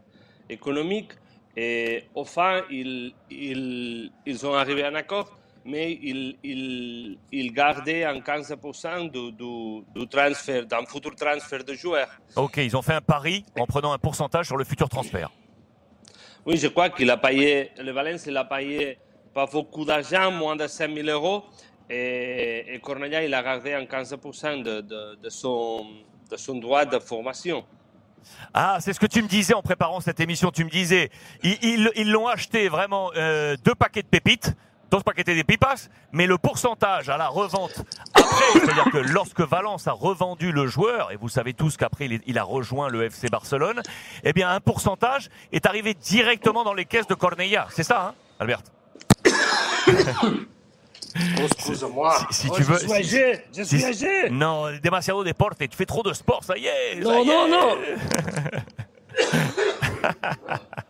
économique. 0.48 1.12
Et 1.56 2.04
au 2.14 2.24
fin, 2.24 2.62
ils, 2.70 3.14
ils, 3.30 4.12
ils 4.26 4.46
ont 4.46 4.54
arrivé 4.54 4.84
à 4.84 4.88
un 4.88 4.94
accord 4.94 5.39
mais 5.64 5.98
il, 6.02 6.36
il, 6.42 7.18
il 7.32 7.52
gardait 7.52 8.04
un 8.04 8.18
15% 8.20 9.10
du, 9.10 9.32
du, 9.32 9.84
du, 9.94 10.08
transfert, 10.08 10.66
d'un 10.66 10.84
futur 10.86 11.14
transfert 11.14 11.64
de 11.64 11.74
joueurs. 11.74 12.08
Ok, 12.36 12.56
ils 12.58 12.76
ont 12.76 12.82
fait 12.82 12.94
un 12.94 13.00
pari 13.00 13.44
en 13.58 13.66
prenant 13.66 13.92
un 13.92 13.98
pourcentage 13.98 14.46
sur 14.46 14.56
le 14.56 14.64
futur 14.64 14.88
transfert. 14.88 15.30
Oui, 16.46 16.56
je 16.56 16.68
crois 16.68 16.88
qu'il 16.88 17.10
a 17.10 17.16
payé, 17.18 17.70
le 17.78 17.92
Valence, 17.92 18.26
il 18.26 18.36
a 18.36 18.44
payé 18.44 18.98
pas 19.34 19.46
beaucoup 19.46 19.84
d'argent, 19.84 20.30
moins 20.30 20.56
de 20.56 20.66
5 20.66 20.92
000 20.92 21.08
euros, 21.08 21.44
et, 21.88 22.74
et 22.74 22.78
Cornelia, 22.80 23.22
il 23.22 23.34
a 23.34 23.42
gardé 23.42 23.74
un 23.74 23.84
15% 23.84 24.62
de, 24.62 24.80
de, 24.80 25.16
de, 25.22 25.28
son, 25.28 25.86
de 26.30 26.36
son 26.36 26.56
droit 26.56 26.84
de 26.84 26.98
formation. 26.98 27.64
Ah, 28.54 28.78
c'est 28.80 28.92
ce 28.92 29.00
que 29.00 29.06
tu 29.06 29.22
me 29.22 29.28
disais 29.28 29.54
en 29.54 29.62
préparant 29.62 30.00
cette 30.00 30.20
émission. 30.20 30.50
Tu 30.50 30.64
me 30.64 30.70
disais, 30.70 31.10
ils 31.42 32.10
l'ont 32.10 32.26
acheté 32.26 32.68
vraiment 32.68 33.10
euh, 33.16 33.56
deux 33.64 33.74
paquets 33.74 34.02
de 34.02 34.08
pépites 34.08 34.54
dos 34.90 35.00
paquetes 35.00 35.26
des 35.26 35.44
pipas, 35.44 35.88
mais 36.12 36.26
le 36.26 36.38
pourcentage 36.38 37.08
à 37.08 37.16
la 37.16 37.28
revente 37.28 37.82
après, 38.14 38.60
c'est-à-dire 38.60 38.90
que 38.92 38.98
lorsque 38.98 39.40
Valence 39.40 39.86
a 39.88 39.92
revendu 39.92 40.52
le 40.52 40.66
joueur, 40.66 41.12
et 41.12 41.16
vous 41.16 41.28
savez 41.28 41.54
tous 41.54 41.76
qu'après 41.76 42.06
il, 42.26 42.38
a 42.38 42.42
rejoint 42.42 42.88
le 42.88 43.04
FC 43.04 43.28
Barcelone, 43.28 43.82
eh 44.24 44.32
bien 44.32 44.50
un 44.50 44.60
pourcentage 44.60 45.28
est 45.52 45.66
arrivé 45.66 45.94
directement 45.94 46.64
dans 46.64 46.74
les 46.74 46.84
caisses 46.84 47.06
de 47.06 47.14
Corneilla. 47.14 47.66
C'est 47.70 47.84
ça, 47.84 48.08
hein, 48.08 48.14
Albert 48.38 48.62
excuse-moi. 51.42 52.14
Si, 52.30 52.42
si 52.42 52.48
oh, 52.50 52.54
tu 52.56 52.62
veux, 52.62 52.78
je 52.78 52.86
suis 52.86 52.92
âgé. 52.92 53.44
Je 53.56 53.62
suis 53.62 53.84
âgé. 53.84 54.30
Non, 54.30 54.66
demasiado 54.82 55.24
deporte. 55.24 55.58
Tu 55.58 55.76
fais 55.76 55.86
trop 55.86 56.02
de 56.02 56.12
sport, 56.12 56.44
ça 56.44 56.56
y 56.56 56.66
est. 56.66 57.00
Non, 57.00 57.24
non, 57.24 57.48
non. 57.48 57.76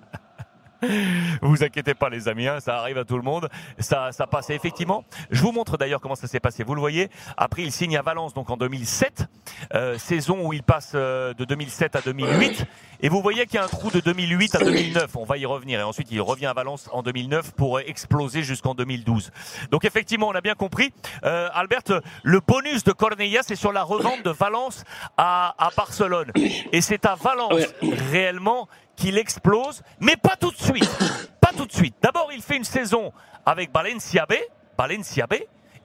vous 1.43 1.63
inquiétez 1.63 1.95
pas 1.95 2.09
les 2.09 2.29
amis, 2.29 2.47
hein, 2.49 2.61
ça 2.61 2.77
arrive 2.79 2.99
à 2.99 3.05
tout 3.05 3.17
le 3.17 3.23
monde, 3.23 3.49
ça, 3.79 4.13
ça 4.13 4.27
passe. 4.27 4.51
effectivement, 4.51 5.05
je 5.31 5.43
vous 5.43 5.53
montre 5.53 5.77
d'ailleurs 5.77 6.01
comment 6.01 6.15
ça 6.15 6.27
s'est 6.27 6.41
passé. 6.41 6.65
Vous 6.65 6.75
le 6.75 6.81
voyez, 6.81 7.11
après 7.37 7.63
il 7.63 7.73
signe 7.73 7.97
à 7.97 8.03
Valence 8.03 8.35
donc 8.35 8.51
en 8.51 8.57
2007, 8.57 9.27
euh, 9.75 9.99
saison 9.99 10.47
où 10.47 10.53
il 10.53 10.63
passe 10.63 10.93
euh, 10.95 11.35
de 11.35 11.45
2007 11.45 11.97
à 11.97 12.01
2008, 12.01 12.65
et 13.03 13.09
vous 13.09 13.21
voyez 13.23 13.47
qu'il 13.47 13.57
y 13.57 13.59
a 13.59 13.65
un 13.65 13.69
trou 13.69 13.91
de 13.91 14.01
2008 14.01 14.55
à 14.55 14.59
2009. 14.59 15.17
On 15.17 15.25
va 15.25 15.37
y 15.39 15.47
revenir 15.47 15.81
et 15.81 15.83
ensuite 15.83 16.09
il 16.11 16.21
revient 16.21 16.47
à 16.47 16.53
Valence 16.53 16.89
en 16.93 17.03
2009 17.03 17.53
pour 17.53 17.81
exploser 17.81 18.43
jusqu'en 18.43 18.75
2012. 18.75 19.31
Donc 19.71 19.85
effectivement, 19.85 20.29
on 20.29 20.35
a 20.35 20.41
bien 20.41 20.55
compris, 20.55 20.93
euh, 21.25 21.49
Albert, 21.53 22.01
le 22.23 22.41
bonus 22.41 22.85
de 22.85 22.93
Cornella 22.93 23.41
c'est 23.43 23.57
sur 23.57 23.73
la 23.73 23.83
revente 23.83 24.25
de 24.25 24.31
Valence 24.31 24.85
à, 25.17 25.55
à 25.59 25.71
Barcelone, 25.77 26.33
et 26.73 26.81
c'est 26.81 27.05
à 27.05 27.15
Valence 27.15 27.75
réellement 28.11 28.69
qu'il 29.01 29.19
explose, 29.19 29.83
mais 29.99 30.17
pas 30.17 30.37
tout 30.37 30.51
de 30.51 30.57
suite. 30.57 30.89
Pas 31.41 31.53
tout 31.57 31.67
de 31.67 31.73
suite. 31.73 31.97
D'abord, 32.03 32.31
il 32.33 32.43
fait 32.43 32.59
une 32.59 32.65
saison 32.65 33.13
avec 33.47 33.73
Valencia 33.73 34.27
B, 34.27 34.35
Valencia 34.79 35.27
B, 35.27 35.35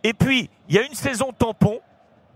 et 0.03 0.13
puis 0.13 0.50
il 0.67 0.75
y 0.75 0.77
a 0.77 0.84
une 0.84 0.93
saison 0.93 1.31
tampon 1.31 1.79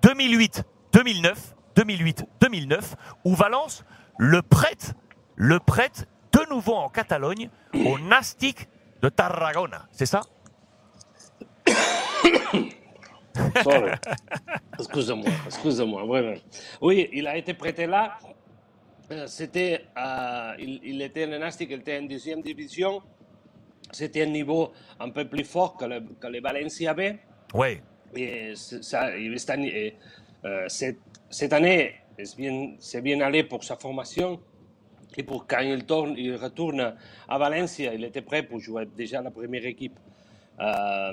2008, 0.01 0.63
2009, 0.93 1.53
2008, 1.75 2.25
2009, 2.39 2.95
où 3.25 3.36
Valence 3.36 3.83
le 4.17 4.41
prête, 4.41 4.93
le 5.36 5.59
prête 5.59 6.07
de 6.31 6.50
nouveau 6.50 6.75
en 6.75 6.88
Catalogne 6.88 7.50
au 7.86 8.00
Nastic 8.09 8.69
de 9.01 9.09
Tarragona. 9.09 9.86
C'est 9.91 10.05
ça 10.05 10.21
Excusez-moi, 14.79 15.29
excusez-moi, 15.45 16.03
Oui, 16.81 17.09
il 17.12 17.27
a 17.27 17.38
été 17.38 17.53
prêté 17.53 17.86
là 17.86 18.17
c'était, 19.27 19.85
euh, 19.97 20.53
il, 20.59 21.01
était 21.01 21.25
en 21.25 21.39
Nastic, 21.39 21.69
il 21.71 21.79
était 21.79 21.97
en 21.97 22.03
deuxième 22.03 22.41
division. 22.41 23.01
C'était 23.91 24.23
un 24.23 24.27
niveau 24.27 24.71
un 24.99 25.09
peu 25.09 25.27
plus 25.27 25.43
fort 25.43 25.75
que, 25.75 25.85
le, 25.85 26.01
que 26.19 26.27
les 26.27 26.39
Valencia 26.39 26.93
B. 26.93 27.01
Oui. 27.53 27.79
Et 28.15 28.53
ça, 28.55 29.11
cette, 29.35 29.49
année, 29.49 29.95
euh, 30.45 30.65
cette, 30.67 30.99
cette 31.29 31.53
année, 31.53 31.95
c'est 32.23 32.37
bien, 32.37 32.75
bien 33.01 33.21
allé 33.21 33.43
pour 33.43 33.63
sa 33.63 33.75
formation. 33.75 34.39
Et 35.17 35.23
pour 35.23 35.47
quand 35.47 35.61
il, 35.61 35.85
tourne, 35.85 36.13
il 36.17 36.35
retourne 36.35 36.95
à 37.27 37.37
Valencia, 37.37 37.93
il 37.93 38.03
était 38.03 38.21
prêt 38.21 38.43
pour 38.43 38.59
jouer 38.59 38.85
déjà 38.95 39.21
la 39.21 39.31
première 39.31 39.65
équipe. 39.65 39.97
Euh, 40.59 41.11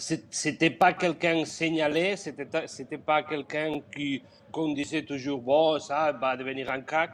c'était 0.00 0.70
pas 0.70 0.92
quelqu'un 0.94 1.44
signalé, 1.44 2.16
c'était 2.16 2.48
c'était 2.66 2.98
pas 2.98 3.22
quelqu'un 3.22 3.80
qui 3.94 4.22
qu'on 4.50 4.72
disait 4.72 5.02
toujours 5.02 5.40
bon 5.40 5.78
ça 5.78 6.12
va 6.12 6.36
devenir 6.36 6.70
un 6.70 6.80
crack. 6.80 7.12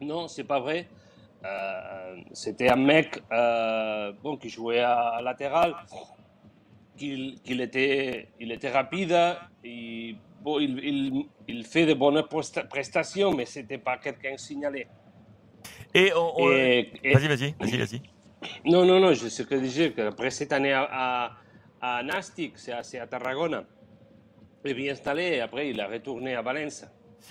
Non, 0.00 0.28
c'est 0.28 0.44
pas 0.44 0.60
vrai. 0.60 0.88
Euh, 1.44 2.16
c'était 2.32 2.68
un 2.68 2.76
mec 2.76 3.22
euh, 3.32 4.12
bon 4.22 4.36
qui 4.36 4.48
jouait 4.48 4.80
à, 4.80 5.20
latéral, 5.22 5.74
qu'il 6.96 7.60
était 7.60 8.28
il 8.40 8.52
était 8.52 8.70
rapide, 8.70 9.16
et, 9.64 10.16
bon, 10.42 10.58
il, 10.58 10.78
il, 10.82 11.26
il, 11.48 11.64
fait 11.64 11.86
de 11.86 11.94
bonnes 11.94 12.22
prestations, 12.68 13.32
mais 13.32 13.46
c'était 13.46 13.78
pas 13.78 13.96
quelqu'un 13.98 14.36
signalé. 14.36 14.86
Et, 15.94 16.10
vas-y 16.10 17.28
vas-y 17.28 17.54
vas-y 17.58 17.76
vas-y. 17.78 18.02
Non 18.64 18.84
non 18.84 19.00
non, 19.00 19.14
je 19.14 19.28
sais 19.28 19.44
que 19.44 19.54
disais 19.54 19.92
qu'après 19.92 20.30
cette 20.30 20.52
année 20.52 20.72
à 20.72 20.88
à 20.90 21.30
Nastic, 21.82 22.54
c'est 22.56 22.98
à, 22.98 23.06
Tarragona. 23.06 23.64
Il 24.64 24.70
est 24.70 24.74
bien 24.74 24.92
installé 24.92 25.22
et 25.22 25.40
après 25.40 25.70
il 25.70 25.80
a 25.80 25.86
retourné 25.86 26.34
à 26.34 26.42
Valence. 26.42 26.84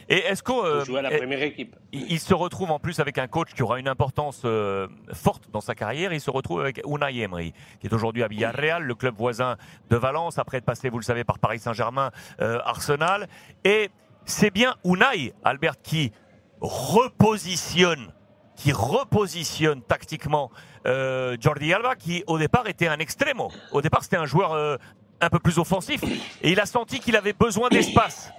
Et 0.10 0.18
est-ce 0.18 0.44
euh, 0.50 0.96
à 0.96 1.02
la 1.02 1.12
première 1.12 1.42
équipe 1.42 1.76
il, 1.92 2.20
se 2.20 2.34
retrouve 2.34 2.72
en 2.72 2.80
plus 2.80 3.00
avec 3.00 3.18
un 3.18 3.28
coach 3.28 3.54
qui 3.54 3.64
aura 3.64 3.80
une 3.80 3.88
importance 3.88 4.42
euh, 4.46 4.88
forte 5.14 5.50
dans 5.52 5.62
sa 5.62 5.74
carrière. 5.74 6.12
Il 6.12 6.20
se 6.20 6.30
retrouve 6.30 6.62
avec 6.62 6.82
Unai 6.86 7.20
Emery, 7.20 7.54
qui 7.80 7.88
est 7.88 7.94
aujourd'hui 7.94 8.24
à 8.24 8.28
Villarreal, 8.28 8.84
le 8.84 8.96
club 8.96 9.16
voisin 9.16 9.56
de 9.90 9.96
Valence, 9.96 10.38
après 10.38 10.58
être 10.58 10.66
passé, 10.66 10.90
vous 10.90 11.00
le 11.00 11.04
savez, 11.04 11.24
par 11.24 11.40
Paris 11.40 11.60
Saint-Germain, 11.60 12.12
euh, 12.42 12.60
Arsenal. 12.66 13.28
Et 13.64 13.90
c'est 14.26 14.52
bien 14.52 14.76
Unai, 14.84 15.34
Albert, 15.44 15.82
qui 15.82 16.12
repositionne 16.60 18.12
qui 18.56 18.72
repositionne 18.72 19.82
tactiquement 19.82 20.52
euh, 20.86 21.38
Jordi 21.40 21.74
Alba, 21.74 21.96
qui 21.96 22.24
au 22.28 22.38
départ 22.38 22.68
était 22.68 22.88
un 22.88 23.00
extrême. 23.00 23.42
Au 23.72 23.82
départ, 23.82 24.04
c'était 24.04 24.18
un 24.18 24.26
joueur 24.26 24.54
euh, 24.54 24.78
un 25.22 25.30
peu 25.30 25.40
plus 25.40 25.58
offensif, 25.60 26.02
et 26.42 26.52
il 26.52 26.60
a 26.60 26.66
senti 26.66 27.00
qu'il 27.00 27.16
avait 27.16 27.34
besoin 27.34 27.70
d'espace. 27.70 28.32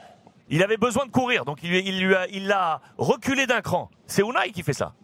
Il 0.49 0.63
avait 0.63 0.77
besoin 0.77 1.07
de 1.07 1.11
courir, 1.11 1.45
donc 1.45 1.59
il, 1.63 1.75
il 1.75 2.01
lui 2.01 2.15
a, 2.15 2.29
il 2.29 2.47
l'a 2.47 2.81
reculé 2.99 3.47
d'un 3.47 3.61
cran. 3.61 3.91
C'est 4.07 4.23
Unai 4.23 4.53
qui 4.53 4.63
fait 4.63 4.73
ça. 4.73 4.95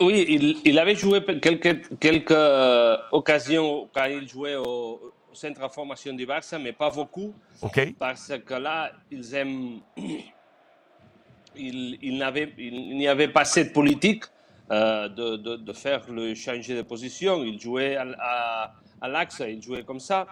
Oui, 0.00 0.24
il, 0.28 0.56
il 0.64 0.78
avait 0.78 0.96
joué 0.96 1.22
quelques, 1.40 1.98
quelques 1.98 2.30
euh, 2.30 2.96
occasions 3.12 3.88
quand 3.92 4.06
il 4.06 4.26
jouait 4.26 4.56
au, 4.56 5.12
centre 5.32 5.60
de 5.60 5.72
formation 5.72 6.12
du 6.12 6.26
Barça, 6.26 6.58
mais 6.58 6.72
pas 6.72 6.90
beaucoup. 6.90 7.34
Parce 7.98 8.32
que 8.44 8.54
là, 8.54 8.92
ils 9.10 9.34
aiment 9.34 9.80
il, 11.56 11.98
il 12.02 12.96
n'y 12.96 13.08
avait 13.08 13.28
pas 13.28 13.44
cette 13.44 13.72
politique 13.72 14.24
euh, 14.70 15.08
de, 15.08 15.36
de, 15.36 15.56
de, 15.56 15.72
faire 15.72 16.02
le 16.10 16.34
changer 16.34 16.74
de 16.76 16.82
position. 16.82 17.44
Il 17.44 17.60
jouait 17.60 17.96
à, 17.96 18.74
à 19.00 19.08
l'axe, 19.08 19.42
il 19.46 19.62
jouait 19.62 19.82
comme 19.82 20.00
ça. 20.00 20.26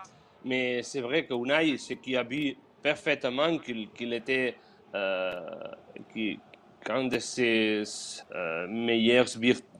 Mais 0.44 0.82
c'est 0.82 1.00
vrai 1.00 1.26
que 1.26 1.34
Unai, 1.34 1.76
ce 1.76 1.94
qui 1.94 2.16
a 2.16 2.22
vu 2.22 2.56
parfaitement 2.82 3.58
qu'il 3.58 4.12
était 4.12 4.56
euh, 4.94 5.40
de 6.86 7.18
ses 7.18 7.82
euh, 8.34 8.66
meilleures 8.68 9.26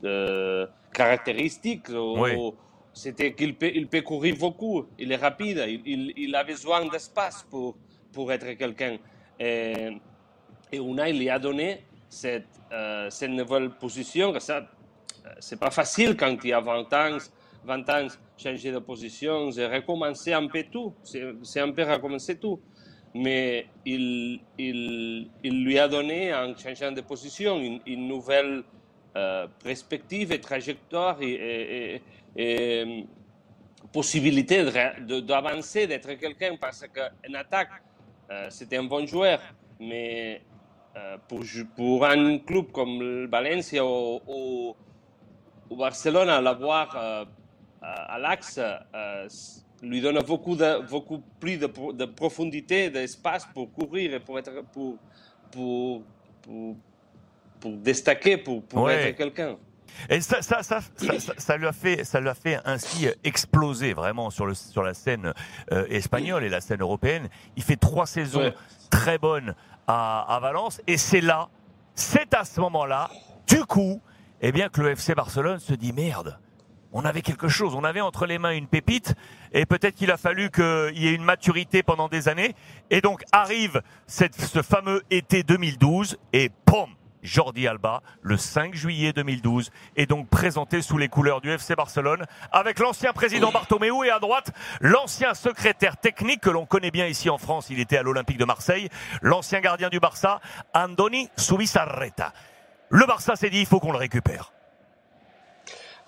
euh, 0.05 0.67
caractéristiques, 0.93 1.87
c'était 2.93 3.33
qu'il 3.35 3.57
peut, 3.57 3.71
il 3.75 3.89
peut 3.89 4.03
courir 4.03 4.37
beaucoup, 4.37 4.87
il 4.99 5.11
est 5.13 5.17
rapide, 5.17 5.65
il, 5.67 6.13
il, 6.17 6.35
a 6.35 6.45
besoin 6.45 6.87
d'espace 6.87 7.47
pour, 7.51 7.77
pour 8.13 8.31
être 8.33 8.53
quelqu'un. 8.53 8.99
Et, 9.39 9.97
et 10.73 10.79
Unai 10.79 11.13
lui 11.13 11.29
a 11.29 11.39
donné 11.39 11.85
cette, 12.09 12.47
cette 13.09 13.31
nouvelle 13.31 13.71
position. 13.71 14.39
Ça, 14.41 14.69
c'est 15.39 15.59
pas 15.59 15.71
facile 15.71 16.17
quand 16.17 16.37
il 16.45 16.51
y 16.51 16.53
a 16.53 16.61
20 16.61 16.93
ans, 16.93 17.19
20 17.65 17.91
ans, 17.91 18.07
changer 18.37 18.73
de 18.73 18.79
position, 18.79 19.51
et 19.51 19.67
recommencer 19.67 20.33
un 20.33 20.47
peu 20.47 20.65
tout. 20.71 20.95
C'est 21.03 21.61
un 21.61 21.73
peu 21.73 21.83
recommencer 21.83 22.39
tout. 22.39 22.61
Mais 23.15 23.67
il, 23.85 24.41
il, 24.57 25.65
lui 25.65 25.79
a 25.79 25.89
donné, 25.89 26.33
en 26.33 26.57
changeant 26.57 26.93
de 26.93 27.01
position, 27.01 27.61
une, 27.85 28.07
nouvelle 28.07 28.63
euh, 29.17 29.49
perspective 29.63 30.31
et 30.33 30.41
trajectoire 30.41 31.19
et, 31.21 32.01
et, 32.37 33.07
possibilité 33.93 34.65
d'avancer, 35.23 35.89
d'être 35.89 36.13
quelqu'un, 36.13 36.57
parce 36.57 36.85
qu'en 36.87 37.35
attaque, 37.35 37.71
euh, 38.31 38.47
c'était 38.49 38.77
un 38.77 38.85
bon 38.85 39.05
joueur, 39.05 39.41
mais 39.81 40.37
euh, 40.37 40.50
pour, 41.29 41.41
pour 41.77 42.05
un 42.05 42.39
club 42.39 42.71
comme 42.73 43.01
le 43.01 43.27
Valencia 43.29 43.85
ou, 43.85 44.75
ou 45.71 45.77
Barcelone, 45.77 46.29
l'avoir 46.43 47.27
à 47.83 48.19
l'axe 48.19 48.61
lui 49.83 50.01
donne 50.01 50.19
beaucoup, 50.23 50.57
de, 50.57 50.87
beaucoup 50.89 51.23
plus 51.39 51.57
de, 51.57 51.67
de 51.67 52.05
profondité, 52.05 52.91
d'espace 52.91 53.47
pour 53.55 53.73
courir 53.73 54.15
et 54.15 54.21
pour, 54.21 54.39
être, 54.39 54.51
pour, 54.73 54.99
pour, 55.51 56.03
pour, 56.43 56.77
pour 57.59 57.73
destaquer, 57.79 58.37
pour, 58.37 58.63
pour 58.63 58.91
être 58.91 59.17
quelqu'un. 59.17 59.57
Et 60.09 60.21
ça, 60.21 60.41
ça, 60.41 60.63
ça, 60.63 60.81
ça, 61.37 61.57
lui 61.57 61.67
a 61.67 61.73
fait, 61.73 62.05
ça 62.05 62.21
lui 62.21 62.29
a 62.29 62.35
fait 62.35 62.59
ainsi 62.65 63.09
exploser 63.25 63.93
vraiment 63.93 64.31
sur, 64.31 64.47
le, 64.47 64.55
sur 64.55 64.83
la 64.83 64.95
scène 64.95 65.33
euh, 65.73 65.87
espagnole 65.89 66.45
et 66.45 66.49
la 66.49 66.61
scène 66.61 66.81
européenne. 66.81 67.29
Il 67.57 67.63
fait 67.63 67.77
trois 67.77 68.07
saisons 68.07 68.53
très 68.91 69.19
bonnes 69.19 69.55
à, 69.91 70.39
Valence. 70.41 70.81
Et 70.87 70.97
c'est 70.97 71.21
là, 71.21 71.49
c'est 71.95 72.35
à 72.35 72.45
ce 72.45 72.61
moment-là, 72.61 73.11
du 73.47 73.65
coup, 73.65 74.01
eh 74.41 74.53
bien 74.53 74.69
que 74.69 74.81
le 74.81 74.91
FC 74.91 75.15
Barcelone 75.15 75.59
se 75.59 75.75
dit 75.75 75.93
merde 75.93 76.39
on 76.93 77.05
avait 77.05 77.23
quelque 77.23 77.47
chose, 77.47 77.77
on 77.77 77.85
avait 77.85 78.01
entre 78.01 78.27
les 78.27 78.39
mains 78.39 78.51
une 78.51 78.67
pépite, 78.67 79.15
et 79.53 79.65
peut-être 79.65 79.95
qu'il 79.95 80.11
a 80.11 80.17
fallu 80.17 80.51
qu'il 80.51 80.99
y 80.99 81.07
ait 81.07 81.15
une 81.15 81.23
maturité 81.23 81.85
pendant 81.85 82.09
des 82.09 82.29
années, 82.29 82.57
et 82.91 83.01
donc 83.01 83.23
arrive 83.31 83.81
cette, 84.09 84.35
ce 84.35 84.61
fameux 84.61 85.05
été 85.09 85.45
2012, 85.45 86.19
et 86.33 86.51
POM 86.65 86.91
Jordi 87.23 87.67
Alba, 87.67 88.03
le 88.23 88.37
5 88.37 88.75
juillet 88.75 89.13
2012, 89.13 89.71
est 89.97 90.07
donc 90.07 90.29
présenté 90.29 90.83
sous 90.83 90.99
les 90.99 91.09
couleurs 91.09 91.41
du 91.41 91.51
FC 91.51 91.75
Barcelone, 91.75 92.25
avec 92.53 92.79
l'ancien 92.79 93.13
président 93.13 93.51
Bartomeu 93.53 94.05
et 94.05 94.11
à 94.11 94.19
droite, 94.19 94.53
l'ancien 94.81 95.35
secrétaire 95.35 95.97
technique 95.97 96.41
que 96.41 96.51
l'on 96.51 96.67
connaît 96.67 96.91
bien 96.91 97.07
ici 97.07 97.31
en 97.31 97.39
France, 97.39 97.69
il 97.71 97.81
était 97.81 97.97
à 97.97 98.03
l'Olympique 98.03 98.39
de 98.39 98.45
Marseille, 98.45 98.89
l'ancien 99.23 99.61
gardien 99.61 99.89
du 99.89 100.01
Barça, 100.01 100.41
Andoni 100.75 101.29
Subisarreta. 101.37 102.33
Le 102.89 103.07
Barça 103.07 103.37
s'est 103.37 103.51
dit, 103.51 103.61
il 103.61 103.67
faut 103.67 103.81
qu'on 103.81 103.93
le 103.93 103.99
récupère. 103.99 104.53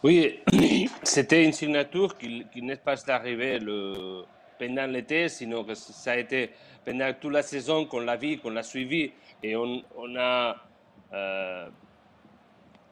Oui, 0.03 0.41
c'était 1.05 1.45
une 1.45 1.53
signature 1.53 2.19
qui, 2.19 2.45
n'est 2.57 2.77
pas 2.77 2.97
arrivée 3.09 3.61
le, 3.61 4.25
pendant 4.59 4.87
l'été, 4.87 5.29
sinon 5.29 5.63
que 5.63 5.75
ça 5.75 6.13
a 6.13 6.17
été 6.17 6.51
pendant 6.85 7.13
toute 7.13 7.33
la 7.33 7.43
saison 7.43 7.87
qu'on 7.87 8.01
l'a 8.01 8.17
vu, 8.17 8.39
qu'on 8.39 8.51
l'a 8.51 8.65
suivi, 8.65 9.13
et 9.45 9.55
on, 9.55 9.83
a, 10.17 10.57
euh, 11.13 11.69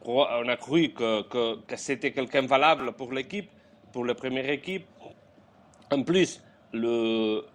on 0.03 0.47
a 0.47 0.57
cru 0.57 0.89
que, 0.89 1.21
que, 1.23 1.75
c'était 1.75 2.11
quelqu'un 2.11 2.45
valable 2.45 2.93
pour 2.93 3.11
l'équipe, 3.13 3.49
pour 3.91 4.05
la 4.05 4.15
première 4.15 4.49
équipe. 4.49 4.85
En 5.91 6.03
plus, 6.03 6.41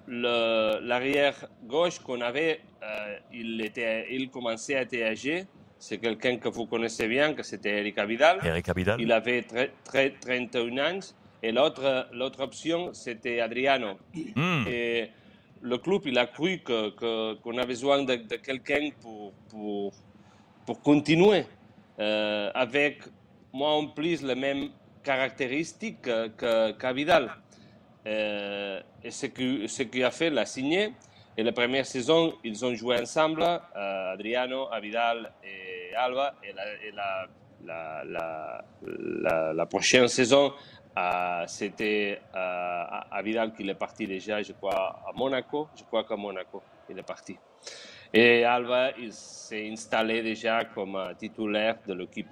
l'arrière 0.08 1.34
gauche 1.64 1.98
qu'on 1.98 2.20
avait, 2.20 2.60
euh, 2.82 3.18
il, 3.32 3.60
était, 3.62 4.06
il 4.10 4.30
commençait 4.30 4.76
à 4.76 4.82
être 4.82 4.94
âgé 5.02 5.46
c'est 5.78 5.98
quelqu'un 5.98 6.36
que 6.38 6.48
vous 6.48 6.66
connaissez 6.66 7.06
bien, 7.06 7.34
que 7.34 7.42
c'était 7.42 7.78
Eric 7.80 7.98
Abidal. 7.98 8.40
Eric 8.42 8.68
Abidal. 8.68 9.00
Il 9.00 9.12
avait 9.12 9.42
très, 9.42 9.72
très, 9.84 10.10
31 10.10 10.78
ans. 10.78 11.00
Et 11.42 11.52
l'autre, 11.52 12.08
l'autre 12.12 12.40
option, 12.42 12.92
c'était 12.94 13.40
Adriano. 13.40 13.98
Hmm. 14.34 14.64
Et 14.66 15.10
le 15.60 15.78
club, 15.78 16.02
il 16.06 16.18
a 16.18 16.26
cru 16.26 16.58
que, 16.58 17.34
qu'on 17.34 17.58
a 17.58 17.66
besoin 17.66 18.02
de, 18.04 18.14
quelqu'un 18.16 18.88
pour, 19.00 19.32
pour, 19.50 19.92
pour 20.66 20.82
continuer 20.82 21.46
euh, 21.98 22.50
avec, 22.54 23.02
moi 23.52 23.70
en 23.70 23.86
plus, 23.86 24.22
les 24.22 24.34
mêmes 24.34 24.68
caractéristiques 25.02 26.02
que, 26.02 26.72
qu'Abidal. 26.72 27.30
Euh, 28.06 28.80
et 29.02 29.10
ce 29.10 29.26
qu'il 29.26 30.04
a 30.04 30.10
fait, 30.10 30.30
l'a 30.30 30.46
signé. 30.46 30.92
Et 31.36 31.42
la 31.42 31.52
première 31.52 31.84
saison, 31.86 32.34
ils 32.44 32.64
ont 32.64 32.74
joué 32.74 33.00
ensemble, 33.00 33.42
euh, 33.42 34.12
Adriano, 34.12 34.68
Avidal 34.72 35.32
et 35.44 35.94
Alba. 35.94 36.34
Et 36.42 36.54
la, 37.62 39.66
prochaine 39.66 40.08
saison, 40.08 40.54
euh, 40.96 41.44
c'était 41.46 42.22
Avidal 42.32 43.52
qui 43.52 43.68
est 43.68 43.74
parti 43.74 44.06
déjà, 44.06 44.42
je 44.42 44.52
crois, 44.52 45.02
à 45.06 45.12
Monaco. 45.14 45.68
Je 45.76 45.84
crois 45.84 46.04
qu'à 46.04 46.16
Monaco, 46.16 46.62
il 46.88 46.98
est 46.98 47.02
parti. 47.02 47.36
Et 48.18 48.44
Alba, 48.44 48.92
il 48.98 49.12
s'est 49.12 49.68
installé 49.70 50.22
déjà 50.22 50.64
comme 50.64 50.98
titulaire 51.18 51.76
de 51.86 51.92
l'équipe. 51.92 52.30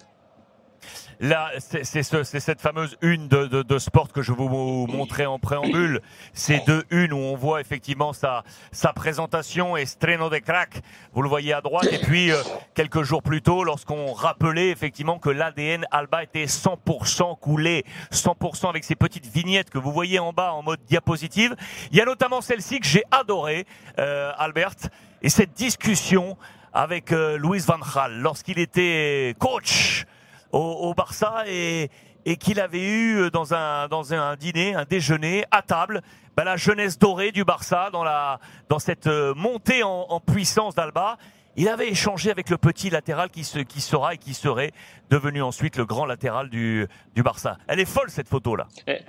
Là, 1.20 1.50
c'est 1.58 2.02
cette 2.02 2.60
fameuse 2.62 2.96
une 3.02 3.28
de, 3.28 3.78
sport 3.78 4.10
que 4.10 4.22
je 4.22 4.32
vous 4.32 4.48
montrais 4.86 5.26
en 5.26 5.38
préambule. 5.38 6.00
C'est 6.32 6.64
deux 6.66 6.84
une 6.90 7.12
où 7.12 7.18
on 7.18 7.36
voit 7.36 7.60
effectivement 7.60 8.14
sa, 8.14 8.44
sa 8.72 8.94
présentation 8.94 9.76
et 9.76 9.84
Streno 9.84 10.30
de 10.30 10.38
crack. 10.38 10.80
Vous 11.12 11.20
le 11.20 11.28
voyez 11.28 11.52
à 11.52 11.60
droite. 11.60 11.92
Et 11.92 11.98
puis, 11.98 12.30
euh, 12.30 12.38
quelques 12.74 13.02
jours 13.02 13.22
plus 13.22 13.42
tôt, 13.42 13.62
lorsqu'on 13.62 14.14
rappelait 14.14 14.70
effectivement 14.70 15.18
que 15.18 15.28
l'ADN 15.28 15.84
Alba 15.90 16.22
était 16.22 16.46
100% 16.46 17.38
coulé, 17.38 17.84
100% 18.10 18.70
avec 18.70 18.84
ces 18.84 18.96
petites 18.96 19.26
vignettes 19.26 19.68
que 19.68 19.78
vous 19.78 19.92
voyez 19.92 20.18
en 20.18 20.32
bas 20.32 20.54
en 20.54 20.62
mode 20.62 20.80
diapositive. 20.86 21.54
Il 21.90 21.98
y 21.98 22.00
a 22.00 22.06
notamment 22.06 22.40
celle-ci 22.40 22.80
que 22.80 22.86
j'ai 22.86 23.04
adorée, 23.10 23.66
euh, 23.98 24.32
Albert, 24.38 24.76
et 25.24 25.30
cette 25.30 25.54
discussion 25.54 26.36
avec 26.74 27.10
euh, 27.10 27.38
Louis 27.38 27.60
Van 27.60 27.78
Gaal 27.78 28.20
lorsqu'il 28.20 28.58
était 28.58 29.34
coach 29.38 30.04
au, 30.52 30.92
Barça 30.94 31.44
et, 31.48 31.90
et 32.26 32.36
qu'il 32.36 32.60
avait 32.60 32.86
eu 32.86 33.30
dans 33.32 33.54
un, 33.54 33.88
dans 33.88 34.12
un 34.12 34.36
dîner, 34.36 34.74
un 34.74 34.84
déjeuner 34.84 35.44
à 35.50 35.62
table, 35.62 36.02
ben, 36.36 36.44
la 36.44 36.56
jeunesse 36.56 36.98
dorée 36.98 37.32
du 37.32 37.42
Barça 37.42 37.88
dans, 37.90 38.04
la, 38.04 38.38
dans 38.68 38.78
cette 38.78 39.06
euh, 39.06 39.34
montée 39.34 39.82
en, 39.82 40.20
puissance 40.20 40.74
d'Alba. 40.74 41.16
Il 41.56 41.68
avait 41.68 41.88
échangé 41.88 42.30
avec 42.30 42.50
le 42.50 42.58
petit 42.58 42.90
latéral 42.90 43.30
qui, 43.30 43.44
se, 43.44 43.60
qui 43.60 43.80
sera 43.80 44.14
et 44.14 44.18
qui 44.18 44.34
serait 44.34 44.72
devenu 45.08 45.42
ensuite 45.42 45.76
le 45.78 45.86
grand 45.86 46.04
latéral 46.04 46.50
du, 46.50 46.86
du 47.14 47.22
Barça. 47.22 47.56
Elle 47.66 47.80
est 47.80 47.90
folle 47.90 48.10
cette 48.10 48.28
photo-là. 48.28 48.68
Et, 48.86 49.00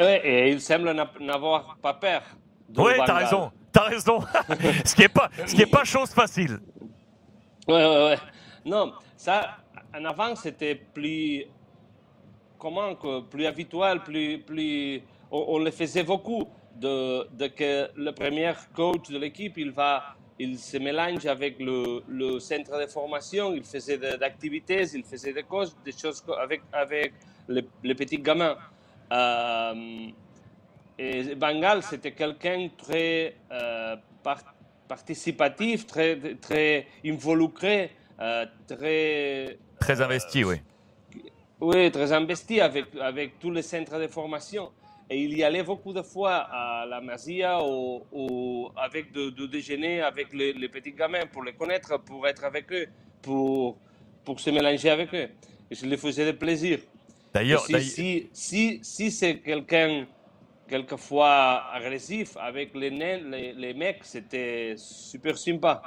et, 0.00 0.50
il 0.50 0.60
semble 0.60 0.92
n'avoir 1.20 1.76
pas 1.80 1.94
peur. 1.94 2.22
Oui, 2.76 2.92
t'as 3.06 3.14
raison, 3.14 3.52
t'as 3.72 3.84
raison. 3.84 4.20
ce 4.84 4.94
qui 4.94 5.02
n'est 5.02 5.08
pas, 5.08 5.30
ce 5.46 5.54
qui 5.54 5.62
est 5.62 5.66
pas 5.66 5.84
chose 5.84 6.10
facile. 6.10 6.58
Ouais, 7.66 7.74
ouais, 7.74 8.04
ouais. 8.06 8.18
Non, 8.64 8.92
ça, 9.16 9.58
en 9.94 10.04
avant, 10.04 10.34
c'était 10.36 10.74
plus, 10.74 11.44
comment, 12.58 12.94
plus 13.30 13.46
habituel, 13.46 14.00
plus, 14.02 14.38
plus, 14.38 15.02
on, 15.30 15.58
le 15.58 15.70
faisait 15.70 16.02
beaucoup, 16.02 16.46
de, 16.76 17.46
que 17.48 17.90
le 17.96 18.10
premier 18.12 18.52
coach 18.74 19.10
de 19.10 19.18
l'équipe, 19.18 19.58
il 19.58 19.70
va, 19.70 20.16
il 20.38 20.58
se 20.58 20.76
mélange 20.78 21.26
avec 21.26 21.56
le, 21.58 22.38
centre 22.38 22.78
de 22.78 22.86
formation, 22.86 23.54
il 23.54 23.64
faisait 23.64 23.98
des 23.98 24.22
activités, 24.22 24.84
il 24.94 25.04
faisait 25.04 25.32
des 25.32 25.44
choses, 25.50 25.76
des 25.84 25.92
choses 25.92 26.22
avec, 26.40 26.62
avec 26.72 27.12
les, 27.48 27.94
petits 27.94 28.18
gamins. 28.18 28.56
Euh, 29.12 30.08
et 30.98 31.34
Bengal, 31.34 31.82
c'était 31.82 32.12
quelqu'un 32.12 32.68
très 32.76 33.36
euh, 33.52 33.96
participatif, 34.88 35.86
très, 35.86 36.18
très 36.40 36.86
involucré, 37.04 37.90
euh, 38.20 38.46
très 38.66 39.58
Très 39.78 40.00
investi, 40.00 40.44
oui. 40.44 40.56
Oui, 41.60 41.90
très 41.90 42.12
investi 42.12 42.60
avec, 42.60 42.86
avec 43.00 43.38
tous 43.38 43.50
les 43.50 43.62
centres 43.62 43.98
de 43.98 44.08
formation. 44.08 44.70
Et 45.10 45.22
il 45.22 45.36
y 45.38 45.42
allait 45.42 45.62
beaucoup 45.62 45.92
de 45.92 46.02
fois 46.02 46.46
à 46.50 46.84
la 46.86 47.00
Masia 47.00 47.60
ou, 47.64 48.68
avec 48.76 49.12
de, 49.12 49.46
déjeuner 49.46 50.02
avec 50.02 50.32
les, 50.32 50.68
petits 50.68 50.92
gamins 50.92 51.26
pour 51.32 51.42
les 51.42 51.54
connaître, 51.54 51.98
pour 52.00 52.26
être 52.26 52.44
avec 52.44 52.70
eux, 52.72 52.86
pour, 53.22 53.78
pour 54.24 54.38
se 54.38 54.50
mélanger 54.50 54.90
avec 54.90 55.14
eux. 55.14 55.28
Et 55.70 55.74
je 55.74 55.86
les 55.86 55.96
faisais 55.96 56.26
de 56.26 56.32
plaisir. 56.32 56.80
D'ailleurs, 57.32 57.64
si, 57.64 58.28
si, 58.32 58.80
si, 58.82 59.10
c'est 59.10 59.38
quelqu'un 59.38 60.06
quelquefois 60.68 61.64
agressif 61.72 62.36
avec 62.36 62.74
les, 62.74 62.90
les, 62.90 63.52
les 63.52 63.74
mecs, 63.74 64.04
c'était 64.04 64.74
super 64.76 65.36
sympa. 65.36 65.82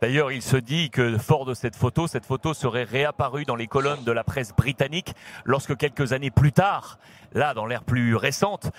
D'ailleurs, 0.00 0.32
il 0.32 0.42
se 0.42 0.56
dit 0.56 0.90
que 0.90 1.16
fort 1.16 1.44
de 1.44 1.54
cette 1.54 1.76
photo, 1.76 2.08
cette 2.08 2.26
photo 2.26 2.54
serait 2.54 2.82
réapparue 2.82 3.44
dans 3.44 3.54
les 3.54 3.68
colonnes 3.68 4.02
de 4.02 4.10
la 4.10 4.24
presse 4.24 4.52
britannique 4.52 5.12
lorsque 5.44 5.76
quelques 5.76 6.12
années 6.12 6.32
plus 6.32 6.50
tard, 6.50 6.98
là 7.32 7.54
dans 7.54 7.66
l'ère 7.66 7.84
plus 7.84 8.16
récente, 8.16 8.72